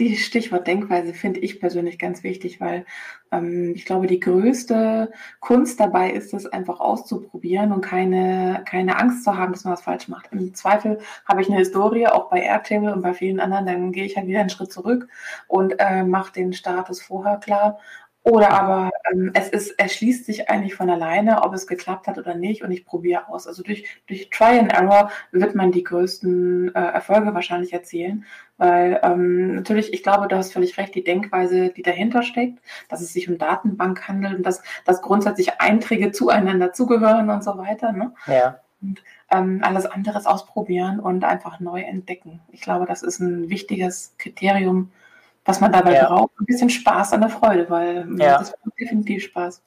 Die 0.00 0.16
Stichwort 0.16 0.66
Denkweise 0.66 1.12
finde 1.12 1.40
ich 1.40 1.60
persönlich 1.60 1.98
ganz 1.98 2.22
wichtig, 2.22 2.58
weil 2.58 2.86
ähm, 3.30 3.74
ich 3.74 3.84
glaube, 3.84 4.06
die 4.06 4.18
größte 4.18 5.12
Kunst 5.40 5.78
dabei 5.78 6.10
ist 6.10 6.32
es 6.32 6.46
einfach 6.46 6.80
auszuprobieren 6.80 7.70
und 7.70 7.82
keine, 7.82 8.64
keine 8.66 8.98
Angst 8.98 9.24
zu 9.24 9.36
haben, 9.36 9.52
dass 9.52 9.64
man 9.64 9.74
was 9.74 9.82
falsch 9.82 10.08
macht. 10.08 10.32
Im 10.32 10.54
Zweifel 10.54 11.00
habe 11.26 11.42
ich 11.42 11.48
eine 11.48 11.58
Historie, 11.58 12.06
auch 12.06 12.30
bei 12.30 12.40
Airtable 12.40 12.94
und 12.94 13.02
bei 13.02 13.12
vielen 13.12 13.40
anderen, 13.40 13.66
dann 13.66 13.92
gehe 13.92 14.06
ich 14.06 14.16
halt 14.16 14.26
wieder 14.26 14.40
einen 14.40 14.48
Schritt 14.48 14.72
zurück 14.72 15.06
und 15.48 15.74
äh, 15.78 16.02
mache 16.02 16.32
den 16.32 16.54
Status 16.54 17.02
vorher 17.02 17.36
klar 17.36 17.78
oder 18.22 18.50
aber 18.50 18.90
ähm, 19.10 19.30
es 19.32 19.48
ist, 19.48 19.78
erschließt 19.78 20.26
sich 20.26 20.50
eigentlich 20.50 20.74
von 20.74 20.90
alleine, 20.90 21.42
ob 21.42 21.54
es 21.54 21.66
geklappt 21.66 22.06
hat 22.06 22.18
oder 22.18 22.34
nicht, 22.34 22.62
und 22.62 22.70
ich 22.70 22.84
probiere 22.84 23.28
aus. 23.28 23.46
Also 23.46 23.62
durch, 23.62 23.84
durch 24.08 24.28
Try 24.28 24.58
and 24.58 24.72
Error 24.72 25.10
wird 25.32 25.54
man 25.54 25.72
die 25.72 25.82
größten 25.82 26.74
äh, 26.74 26.78
Erfolge 26.78 27.32
wahrscheinlich 27.32 27.72
erzielen. 27.72 28.26
Weil 28.58 29.00
ähm, 29.02 29.54
natürlich, 29.54 29.94
ich 29.94 30.02
glaube, 30.02 30.28
du 30.28 30.36
hast 30.36 30.52
völlig 30.52 30.76
recht, 30.76 30.94
die 30.94 31.02
Denkweise, 31.02 31.70
die 31.70 31.80
dahinter 31.80 32.22
steckt, 32.22 32.58
dass 32.90 33.00
es 33.00 33.14
sich 33.14 33.26
um 33.30 33.38
Datenbank 33.38 34.06
handelt 34.06 34.36
und 34.36 34.42
dass, 34.44 34.62
dass 34.84 35.00
grundsätzlich 35.00 35.58
Einträge 35.58 36.12
zueinander 36.12 36.74
zugehören 36.74 37.30
und 37.30 37.42
so 37.42 37.56
weiter. 37.56 37.92
Ne? 37.92 38.12
Ja. 38.26 38.60
Und 38.82 39.02
ähm, 39.30 39.60
alles 39.62 39.86
andere 39.86 40.26
ausprobieren 40.26 41.00
und 41.00 41.24
einfach 41.24 41.58
neu 41.58 41.80
entdecken. 41.80 42.40
Ich 42.52 42.60
glaube, 42.60 42.84
das 42.84 43.02
ist 43.02 43.20
ein 43.20 43.48
wichtiges 43.48 44.14
Kriterium 44.18 44.92
was 45.44 45.60
man 45.60 45.72
dabei 45.72 45.94
ja. 45.94 46.06
braucht, 46.06 46.38
ein 46.38 46.46
bisschen 46.46 46.70
Spaß 46.70 47.12
an 47.12 47.22
der 47.22 47.30
Freude, 47.30 47.68
weil 47.70 48.06
ja. 48.18 48.38
das 48.38 48.52
macht 48.64 48.78
definitiv 48.78 49.24
Spaß. 49.24 49.62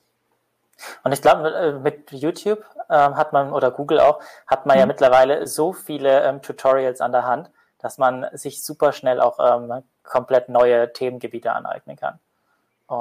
Und 1.03 1.11
ich 1.11 1.21
glaube, 1.21 1.49
äh, 1.53 1.71
mit 1.79 2.11
YouTube 2.11 2.63
ähm, 2.89 3.15
hat 3.15 3.33
man, 3.33 3.53
oder 3.53 3.71
Google 3.71 3.99
auch, 3.99 4.19
hat 4.47 4.65
man 4.65 4.77
mhm. 4.77 4.79
ja 4.81 4.85
mittlerweile 4.85 5.47
so 5.47 5.73
viele 5.73 6.23
ähm, 6.23 6.41
Tutorials 6.41 7.01
an 7.01 7.11
der 7.11 7.25
Hand, 7.25 7.49
dass 7.79 7.97
man 7.97 8.27
sich 8.33 8.63
super 8.63 8.91
schnell 8.91 9.19
auch 9.19 9.39
ähm, 9.39 9.83
komplett 10.03 10.49
neue 10.49 10.91
Themengebiete 10.93 11.51
aneignen 11.51 11.95
kann. 11.95 12.19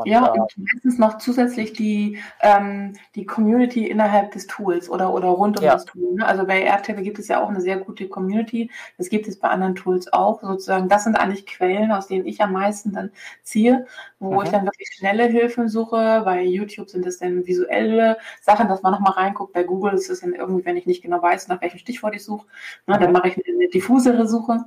Und, 0.00 0.06
ja, 0.06 0.26
und 0.26 0.52
meistens 0.56 0.98
noch 0.98 1.18
zusätzlich 1.18 1.72
die, 1.72 2.18
ähm, 2.40 2.94
die 3.14 3.26
Community 3.26 3.86
innerhalb 3.86 4.32
des 4.32 4.46
Tools 4.46 4.88
oder, 4.88 5.12
oder 5.12 5.28
rund 5.28 5.58
um 5.58 5.64
ja. 5.64 5.72
das 5.72 5.84
Tool. 5.84 6.14
Ne? 6.14 6.26
Also 6.26 6.46
bei 6.46 6.62
Airtable 6.62 7.02
gibt 7.02 7.18
es 7.18 7.28
ja 7.28 7.40
auch 7.42 7.48
eine 7.48 7.60
sehr 7.60 7.78
gute 7.78 8.08
Community. 8.08 8.70
Das 8.98 9.08
gibt 9.08 9.28
es 9.28 9.38
bei 9.38 9.48
anderen 9.48 9.74
Tools 9.74 10.12
auch. 10.12 10.40
Sozusagen, 10.42 10.88
das 10.88 11.04
sind 11.04 11.16
eigentlich 11.16 11.46
Quellen, 11.46 11.92
aus 11.92 12.06
denen 12.06 12.26
ich 12.26 12.40
am 12.40 12.52
meisten 12.52 12.92
dann 12.92 13.10
ziehe, 13.42 13.86
wo 14.18 14.34
mhm. 14.34 14.42
ich 14.42 14.50
dann 14.50 14.64
wirklich 14.64 14.88
schnelle 14.92 15.24
Hilfen 15.24 15.68
suche. 15.68 16.22
Bei 16.24 16.42
YouTube 16.42 16.90
sind 16.90 17.06
es 17.06 17.18
dann 17.18 17.46
visuelle 17.46 18.16
Sachen, 18.40 18.68
dass 18.68 18.82
man 18.82 18.92
nochmal 18.92 19.12
reinguckt. 19.12 19.52
Bei 19.52 19.64
Google 19.64 19.94
ist 19.94 20.10
es 20.10 20.20
dann 20.20 20.34
irgendwie, 20.34 20.64
wenn 20.64 20.76
ich 20.76 20.86
nicht 20.86 21.02
genau 21.02 21.22
weiß, 21.22 21.48
nach 21.48 21.60
welchem 21.60 21.78
Stichwort 21.78 22.14
ich 22.14 22.24
suche, 22.24 22.46
ne, 22.86 22.96
mhm. 22.96 23.00
dann 23.00 23.12
mache 23.12 23.28
ich 23.28 23.36
eine, 23.36 23.56
eine 23.56 23.68
diffusere 23.68 24.26
Suche. 24.26 24.64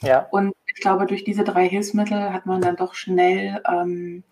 Ja. 0.00 0.28
Und 0.30 0.54
ich 0.66 0.80
glaube, 0.80 1.06
durch 1.06 1.24
diese 1.24 1.44
drei 1.44 1.68
Hilfsmittel 1.68 2.32
hat 2.32 2.46
man 2.46 2.60
dann 2.60 2.76
doch 2.76 2.94
schnell 2.94 3.60
ähm, 3.68 4.22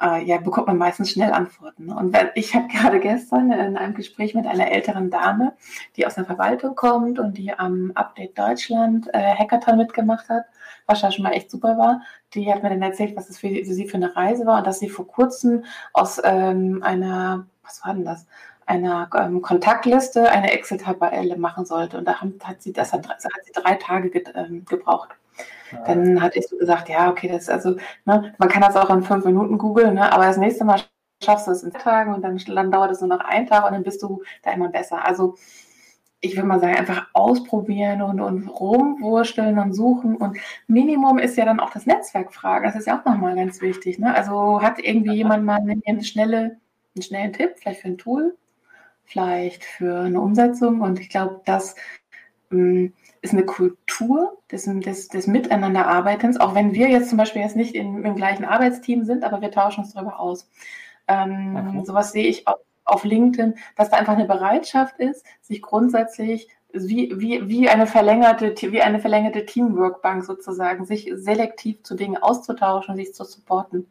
äh, 0.00 0.24
ja, 0.24 0.38
bekommt 0.38 0.66
man 0.66 0.78
meistens 0.78 1.10
schnell 1.10 1.32
Antworten. 1.32 1.86
Ne? 1.86 1.96
Und 1.96 2.12
wenn, 2.12 2.30
ich 2.34 2.54
habe 2.54 2.68
gerade 2.72 3.00
gestern 3.00 3.52
in 3.52 3.76
einem 3.76 3.94
Gespräch 3.94 4.34
mit 4.34 4.46
einer 4.46 4.70
älteren 4.70 5.10
Dame, 5.10 5.52
die 5.96 6.06
aus 6.06 6.14
der 6.14 6.24
Verwaltung 6.24 6.74
kommt 6.74 7.18
und 7.18 7.38
die 7.38 7.52
am 7.52 7.92
Update 7.94 8.38
Deutschland 8.38 9.08
äh, 9.12 9.34
Hackathon 9.34 9.78
mitgemacht 9.78 10.28
hat, 10.28 10.44
was 10.86 11.02
ja 11.02 11.10
schon 11.10 11.24
mal 11.24 11.32
echt 11.32 11.50
super 11.50 11.78
war. 11.78 12.00
Die 12.34 12.52
hat 12.52 12.62
mir 12.62 12.70
dann 12.70 12.82
erzählt, 12.82 13.16
was 13.16 13.28
es 13.30 13.38
für, 13.38 13.48
für 13.48 13.72
sie 13.72 13.88
für 13.88 13.96
eine 13.96 14.14
Reise 14.14 14.46
war 14.46 14.58
und 14.58 14.66
dass 14.66 14.78
sie 14.78 14.88
vor 14.88 15.06
kurzem 15.06 15.64
aus 15.92 16.20
ähm, 16.24 16.82
einer, 16.82 17.46
was 17.62 17.84
war 17.84 17.94
denn 17.94 18.04
das? 18.04 18.26
einer 18.66 19.08
ähm, 19.16 19.42
Kontaktliste 19.42 20.28
eine 20.28 20.50
Excel-Tabelle 20.50 21.36
machen 21.36 21.64
sollte. 21.64 21.98
Und 21.98 22.04
da 22.04 22.20
hat, 22.20 22.62
sie, 22.62 22.72
das 22.72 22.92
hat, 22.92 23.08
hat 23.08 23.20
sie 23.20 23.52
drei 23.52 23.76
Tage 23.76 24.10
ge, 24.10 24.24
ähm, 24.34 24.64
gebraucht. 24.64 25.10
Dann 25.84 26.22
hatte 26.22 26.38
ich 26.38 26.46
so 26.46 26.56
gesagt, 26.56 26.88
ja, 26.88 27.10
okay, 27.10 27.28
das 27.28 27.42
ist 27.42 27.50
also, 27.50 27.76
ne, 28.04 28.34
man 28.38 28.48
kann 28.48 28.62
das 28.62 28.76
auch 28.76 28.90
in 28.90 29.02
fünf 29.02 29.24
Minuten 29.24 29.58
googeln, 29.58 29.94
ne, 29.94 30.12
aber 30.12 30.26
das 30.26 30.36
nächste 30.36 30.64
Mal 30.64 30.80
schaffst 31.22 31.46
du 31.46 31.50
es 31.50 31.62
in 31.62 31.72
Tagen 31.72 32.14
und 32.14 32.22
dann, 32.22 32.36
dann 32.36 32.70
dauert 32.70 32.92
es 32.92 33.00
nur 33.00 33.08
noch 33.08 33.20
einen 33.20 33.46
Tag 33.46 33.66
und 33.66 33.72
dann 33.72 33.82
bist 33.82 34.02
du 34.02 34.22
da 34.42 34.52
immer 34.52 34.68
besser. 34.68 35.04
Also 35.04 35.34
ich 36.20 36.36
würde 36.36 36.48
mal 36.48 36.60
sagen, 36.60 36.76
einfach 36.76 37.08
ausprobieren 37.12 38.02
und, 38.02 38.20
und 38.20 38.48
rumwursteln 38.48 39.58
und 39.58 39.72
suchen. 39.72 40.16
Und 40.16 40.38
Minimum 40.66 41.18
ist 41.18 41.36
ja 41.36 41.44
dann 41.44 41.60
auch 41.60 41.70
das 41.70 41.86
Netzwerk 41.86 42.32
fragen. 42.32 42.64
Das 42.64 42.76
ist 42.76 42.86
ja 42.86 42.98
auch 42.98 43.04
nochmal 43.04 43.36
ganz 43.36 43.60
wichtig. 43.60 43.98
Ne? 43.98 44.14
Also 44.14 44.62
hat 44.62 44.78
irgendwie 44.78 45.14
jemand 45.14 45.44
mal 45.44 45.60
eine 45.60 46.02
schnelle, 46.02 46.58
einen 46.94 47.02
schnellen 47.02 47.32
Tipp, 47.32 47.54
vielleicht 47.56 47.82
für 47.82 47.88
ein 47.88 47.98
Tool, 47.98 48.36
vielleicht 49.04 49.64
für 49.64 50.00
eine 50.00 50.20
Umsetzung. 50.20 50.80
Und 50.80 51.00
ich 51.00 51.10
glaube, 51.10 51.42
das 51.44 51.76
ähm, 52.50 52.92
ist 53.22 53.32
eine 53.32 53.44
Kultur 53.44 54.38
des, 54.50 54.64
des, 54.64 55.08
des 55.08 55.26
Miteinanderarbeitens, 55.26 56.38
auch 56.38 56.54
wenn 56.54 56.72
wir 56.72 56.88
jetzt 56.88 57.08
zum 57.08 57.18
Beispiel 57.18 57.42
jetzt 57.42 57.56
nicht 57.56 57.74
in, 57.74 58.04
im 58.04 58.16
gleichen 58.16 58.44
Arbeitsteam 58.44 59.04
sind, 59.04 59.24
aber 59.24 59.40
wir 59.40 59.50
tauschen 59.50 59.84
uns 59.84 59.94
darüber 59.94 60.20
aus. 60.20 60.48
Ähm, 61.08 61.56
okay. 61.56 61.84
Sowas 61.84 62.12
sehe 62.12 62.26
ich 62.26 62.46
auch 62.46 62.58
auf 62.84 63.04
LinkedIn, 63.04 63.56
dass 63.76 63.90
da 63.90 63.96
einfach 63.96 64.14
eine 64.14 64.26
Bereitschaft 64.26 64.98
ist, 64.98 65.24
sich 65.42 65.60
grundsätzlich 65.60 66.48
wie, 66.72 67.12
wie, 67.16 67.48
wie, 67.48 67.68
eine 67.68 67.86
verlängerte, 67.86 68.54
wie 68.70 68.82
eine 68.82 69.00
verlängerte 69.00 69.46
Teamworkbank 69.46 70.24
sozusagen, 70.24 70.84
sich 70.84 71.10
selektiv 71.14 71.82
zu 71.82 71.94
Dingen 71.94 72.16
auszutauschen, 72.16 72.96
sich 72.96 73.14
zu 73.14 73.24
supporten. 73.24 73.90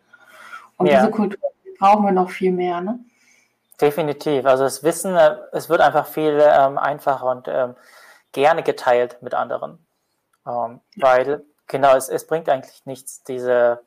Und 0.78 0.88
ja. 0.88 1.00
diese 1.00 1.12
Kultur 1.12 1.40
brauchen 1.80 2.06
wir 2.06 2.12
noch 2.12 2.30
viel 2.30 2.52
mehr. 2.52 2.82
Ne? 2.82 3.00
Definitiv. 3.80 4.46
Also 4.46 4.64
das 4.64 4.84
Wissen, 4.84 5.16
äh, 5.16 5.36
es 5.52 5.70
wird 5.70 5.82
einfach 5.82 6.06
viel 6.06 6.42
ähm, 6.42 6.78
einfacher 6.78 7.26
und 7.26 7.48
ähm, 7.48 7.76
gerne 8.36 8.64
geteilt 8.64 9.22
mit 9.22 9.34
anderen. 9.34 9.86
Ähm, 10.46 10.82
ja. 10.94 11.08
Weil, 11.08 11.46
genau, 11.68 11.96
es, 11.96 12.10
es 12.10 12.28
bringt 12.28 12.50
eigentlich 12.50 12.86
nichts, 12.86 13.24
diese, 13.24 13.80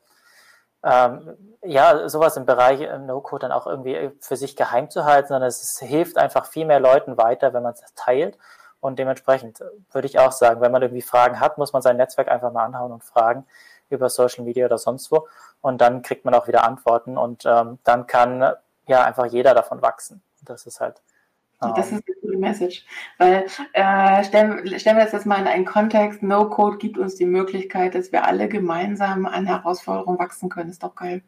ähm, 0.83 1.37
ja, 1.63 2.09
sowas 2.09 2.35
im 2.35 2.45
Bereich 2.45 2.79
No-Code 2.79 3.43
dann 3.43 3.51
auch 3.51 3.67
irgendwie 3.67 4.11
für 4.19 4.35
sich 4.35 4.55
geheim 4.55 4.89
zu 4.89 5.05
halten, 5.05 5.29
sondern 5.29 5.47
es, 5.47 5.61
es 5.61 5.79
hilft 5.79 6.17
einfach 6.17 6.47
viel 6.47 6.65
mehr 6.65 6.79
Leuten 6.79 7.17
weiter, 7.17 7.53
wenn 7.53 7.63
man 7.63 7.73
es 7.73 7.83
teilt. 7.95 8.37
Und 8.81 8.97
dementsprechend 8.97 9.61
würde 9.91 10.07
ich 10.07 10.19
auch 10.19 10.31
sagen, 10.31 10.61
wenn 10.61 10.71
man 10.71 10.81
irgendwie 10.81 11.01
Fragen 11.01 11.39
hat, 11.39 11.57
muss 11.57 11.73
man 11.73 11.81
sein 11.81 11.97
Netzwerk 11.97 12.29
einfach 12.29 12.51
mal 12.51 12.65
anhauen 12.65 12.91
und 12.91 13.03
fragen 13.03 13.45
über 13.89 14.09
Social 14.09 14.45
Media 14.45 14.65
oder 14.65 14.77
sonst 14.77 15.11
wo. 15.11 15.27
Und 15.61 15.81
dann 15.81 16.01
kriegt 16.01 16.25
man 16.25 16.33
auch 16.33 16.47
wieder 16.47 16.63
Antworten 16.63 17.17
und 17.17 17.45
ähm, 17.45 17.79
dann 17.83 18.07
kann 18.07 18.53
ja 18.87 19.03
einfach 19.03 19.25
jeder 19.25 19.53
davon 19.53 19.81
wachsen. 19.81 20.23
Das 20.41 20.65
ist 20.65 20.79
halt. 20.79 21.01
Ähm, 21.61 21.73
das 21.75 21.91
ist 21.91 22.03
Message. 22.39 22.85
Weil 23.17 23.45
äh, 23.73 24.23
stellen, 24.23 24.79
stellen 24.79 24.97
wir 24.97 25.03
das 25.03 25.13
jetzt 25.13 25.25
mal 25.25 25.39
in 25.39 25.47
einen 25.47 25.65
Kontext, 25.65 26.23
No-Code 26.23 26.77
gibt 26.77 26.97
uns 26.97 27.15
die 27.15 27.25
Möglichkeit, 27.25 27.95
dass 27.95 28.11
wir 28.11 28.25
alle 28.25 28.47
gemeinsam 28.47 29.25
an 29.25 29.45
Herausforderungen 29.45 30.19
wachsen 30.19 30.49
können. 30.49 30.69
Ist 30.69 30.83
doch 30.83 30.95
geil. 30.95 31.21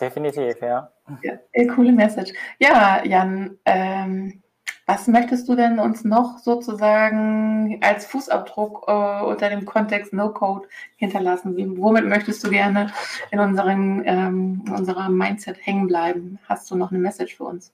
Definitiv, 0.00 0.60
ja. 0.60 0.90
ja 1.22 1.74
coole 1.74 1.92
Message. 1.92 2.32
Ja, 2.58 3.04
Jan, 3.04 3.58
ähm, 3.64 4.42
was 4.86 5.08
möchtest 5.08 5.48
du 5.48 5.54
denn 5.54 5.78
uns 5.78 6.04
noch 6.04 6.38
sozusagen 6.38 7.78
als 7.82 8.04
Fußabdruck 8.04 8.84
äh, 8.86 9.22
unter 9.22 9.48
dem 9.48 9.64
Kontext 9.64 10.12
No-Code 10.12 10.68
hinterlassen? 10.96 11.56
Wie, 11.56 11.78
womit 11.78 12.04
möchtest 12.04 12.44
du 12.44 12.50
gerne 12.50 12.92
in 13.30 13.38
unserem, 13.38 14.02
ähm, 14.04 14.64
unserer 14.76 15.08
Mindset 15.08 15.56
hängen 15.64 15.86
bleiben? 15.86 16.38
Hast 16.48 16.70
du 16.70 16.76
noch 16.76 16.90
eine 16.90 16.98
Message 16.98 17.36
für 17.36 17.44
uns? 17.44 17.72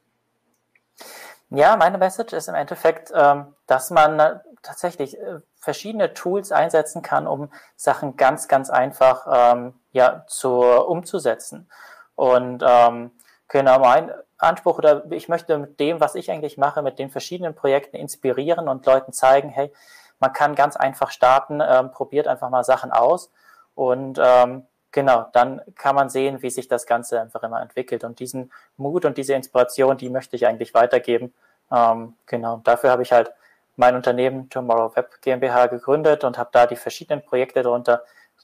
Ja, 1.53 1.77
meine 1.77 1.99
Message 1.99 2.33
ist 2.33 2.49
im 2.49 2.55
Endeffekt, 2.55 3.13
ähm, 3.13 3.55
dass 3.67 3.91
man 3.91 4.21
äh, 4.21 4.39
tatsächlich 4.63 5.19
äh, 5.19 5.41
verschiedene 5.57 6.15
Tools 6.15 6.53
einsetzen 6.53 7.03
kann, 7.03 7.27
um 7.27 7.51
Sachen 7.75 8.17
ganz, 8.17 8.47
ganz 8.47 8.71
einfach 8.71 9.27
ähm, 9.29 9.75
ja, 9.91 10.25
zu, 10.29 10.61
umzusetzen. 10.61 11.69
Und 12.15 12.63
ähm, 12.65 13.11
genau, 13.49 13.81
mein 13.81 14.13
Anspruch 14.39 14.79
oder 14.79 15.11
ich 15.11 15.29
möchte 15.29 15.59
mit 15.59 15.81
dem, 15.81 16.01
was 16.01 16.15
ich 16.15 16.31
eigentlich 16.31 16.57
mache, 16.57 16.83
mit 16.83 17.01
den 17.01 17.11
verschiedenen 17.11 17.57
Projekten 17.57 17.97
inspirieren 17.97 18.69
und 18.69 18.87
Leuten 18.87 19.13
zeigen, 19.13 19.49
hey, 19.49 19.73
man 20.21 20.33
kann 20.33 20.55
ganz 20.55 20.77
einfach 20.77 21.11
starten, 21.11 21.63
probiert 21.93 22.29
einfach 22.29 22.51
mal 22.51 22.63
Sachen 22.63 22.93
aus 22.93 23.31
und 23.75 24.21
ähm, 24.23 24.67
genau, 24.93 25.27
dann 25.33 25.61
kann 25.77 25.95
man 25.95 26.09
sehen, 26.09 26.43
wie 26.43 26.51
sich 26.51 26.69
das 26.69 26.87
Ganze 26.87 27.21
einfach 27.21 27.43
immer 27.43 27.61
entwickelt 27.61 28.05
und 28.05 28.19
diesen 28.21 28.53
Mut 28.77 29.05
und 29.05 29.19
diese 29.19 29.35
Inspiration, 29.35 29.97
die 29.97 30.11
möchte 30.11 30.37
ich 30.37 30.47
eigentlich 30.47 30.75
weitergeben. 30.75 31.33
Ähm, 31.71 32.15
genau, 32.27 32.61
dafür 32.65 32.91
habe 32.91 33.03
ich 33.03 33.13
halt 33.13 33.33
mein 33.77 33.97
Unternehmen 33.97 34.51
Tomorrow 34.51 34.95
Web 34.97 35.21
GmbH 35.23 35.67
gegründet 35.67 36.25
und 36.25 36.39
habe 36.39 36.51
da 36.53 36.67
die 36.67 36.77
verschiedenen 36.77 37.25
Projekte 37.25 37.63
darunter, 37.63 38.03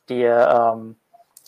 die 0.09 0.23
ähm, 0.23 0.97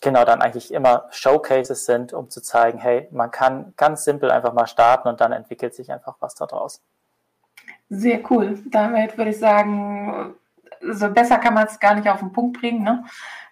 genau 0.00 0.24
dann 0.24 0.42
eigentlich 0.42 0.72
immer 0.72 1.06
Showcases 1.10 1.86
sind, 1.86 2.12
um 2.12 2.30
zu 2.30 2.42
zeigen, 2.42 2.78
hey, 2.78 3.08
man 3.10 3.30
kann 3.30 3.72
ganz 3.76 4.04
simpel 4.04 4.30
einfach 4.30 4.52
mal 4.52 4.66
starten 4.66 5.08
und 5.08 5.20
dann 5.20 5.32
entwickelt 5.32 5.74
sich 5.74 5.90
einfach 5.90 6.16
was 6.20 6.34
daraus. 6.34 6.80
Sehr 7.88 8.20
cool. 8.30 8.58
Damit 8.66 9.16
würde 9.16 9.30
ich 9.30 9.38
sagen, 9.38 10.34
so 10.80 11.10
besser 11.10 11.38
kann 11.38 11.54
man 11.54 11.66
es 11.66 11.80
gar 11.80 11.94
nicht 11.94 12.08
auf 12.08 12.20
den 12.20 12.32
Punkt 12.32 12.60
bringen. 12.60 12.82
Ne? 12.82 13.04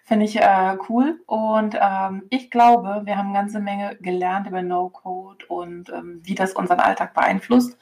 Finde 0.03 0.25
ich 0.25 0.37
äh, 0.37 0.77
cool. 0.89 1.21
Und 1.25 1.77
ähm, 1.79 2.23
ich 2.29 2.49
glaube, 2.49 3.01
wir 3.05 3.17
haben 3.17 3.29
eine 3.29 3.37
ganze 3.37 3.59
Menge 3.59 3.97
gelernt 4.01 4.47
über 4.47 4.61
No-Code 4.61 5.45
und 5.47 5.89
ähm, 5.89 6.21
wie 6.23 6.35
das 6.35 6.53
unseren 6.53 6.79
Alltag 6.79 7.13
beeinflusst. 7.13 7.77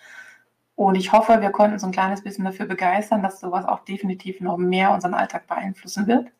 Und 0.75 0.95
ich 0.95 1.11
hoffe, 1.11 1.41
wir 1.41 1.51
konnten 1.51 1.79
so 1.79 1.87
ein 1.87 1.93
kleines 1.93 2.23
bisschen 2.23 2.45
dafür 2.45 2.65
begeistern, 2.65 3.23
dass 3.23 3.39
sowas 3.39 3.65
auch 3.65 3.79
definitiv 3.85 4.41
noch 4.41 4.57
mehr 4.57 4.91
unseren 4.91 5.13
Alltag 5.13 5.47
beeinflussen 5.47 6.07
wird. 6.07 6.31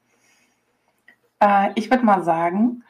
Äh, 1.40 1.72
ich 1.76 1.90
würde 1.90 2.06
mal 2.06 2.24
sagen, 2.24 2.84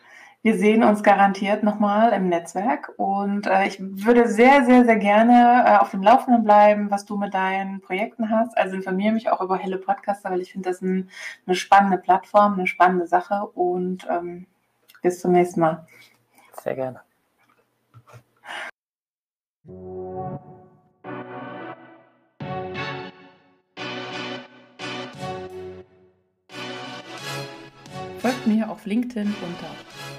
wir 0.45 0.59
sehen 0.59 0.83
uns 0.83 1.01
garantiert 1.01 1.63
nochmal 1.63 2.13
im 2.13 2.29
Netzwerk 2.29 2.93
und 2.97 3.47
äh, 3.47 3.65
ich 3.65 3.79
würde 3.79 4.27
sehr, 4.27 4.63
sehr, 4.63 4.85
sehr 4.85 4.97
gerne 4.97 5.63
äh, 5.65 5.77
auf 5.77 5.89
dem 5.89 6.03
Laufenden 6.03 6.43
bleiben, 6.43 6.91
was 6.91 7.03
du 7.03 7.17
mit 7.17 7.33
deinen 7.33 7.81
Projekten 7.81 8.29
hast. 8.29 8.55
Also 8.55 8.75
informiere 8.75 9.11
mich 9.11 9.31
auch 9.31 9.41
über 9.41 9.57
Helle 9.57 9.79
Podcaster, 9.79 10.29
weil 10.29 10.41
ich 10.41 10.51
finde 10.51 10.69
das 10.69 10.83
ein, 10.83 11.09
eine 11.47 11.55
spannende 11.55 11.97
Plattform, 11.97 12.53
eine 12.53 12.67
spannende 12.67 13.07
Sache 13.07 13.43
und 13.55 14.05
ähm, 14.07 14.45
bis 15.01 15.19
zum 15.19 15.31
nächsten 15.31 15.61
Mal. 15.61 15.87
Sehr 16.61 16.75
gerne. 16.75 17.01
Folgt 28.19 28.45
mir 28.45 28.69
auf 28.69 28.85
LinkedIn 28.85 29.33
unter 29.41 30.04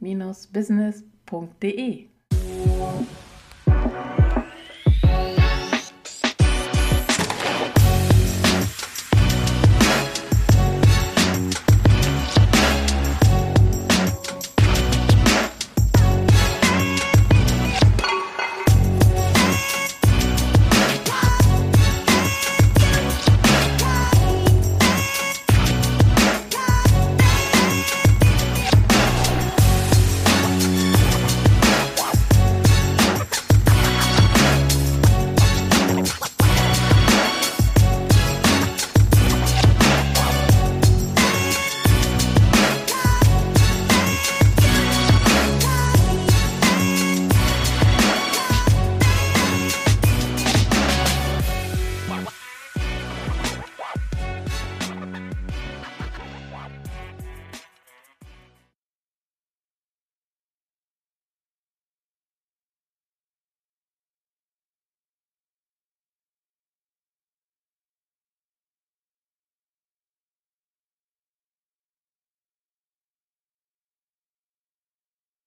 digital-business.de 0.00 2.09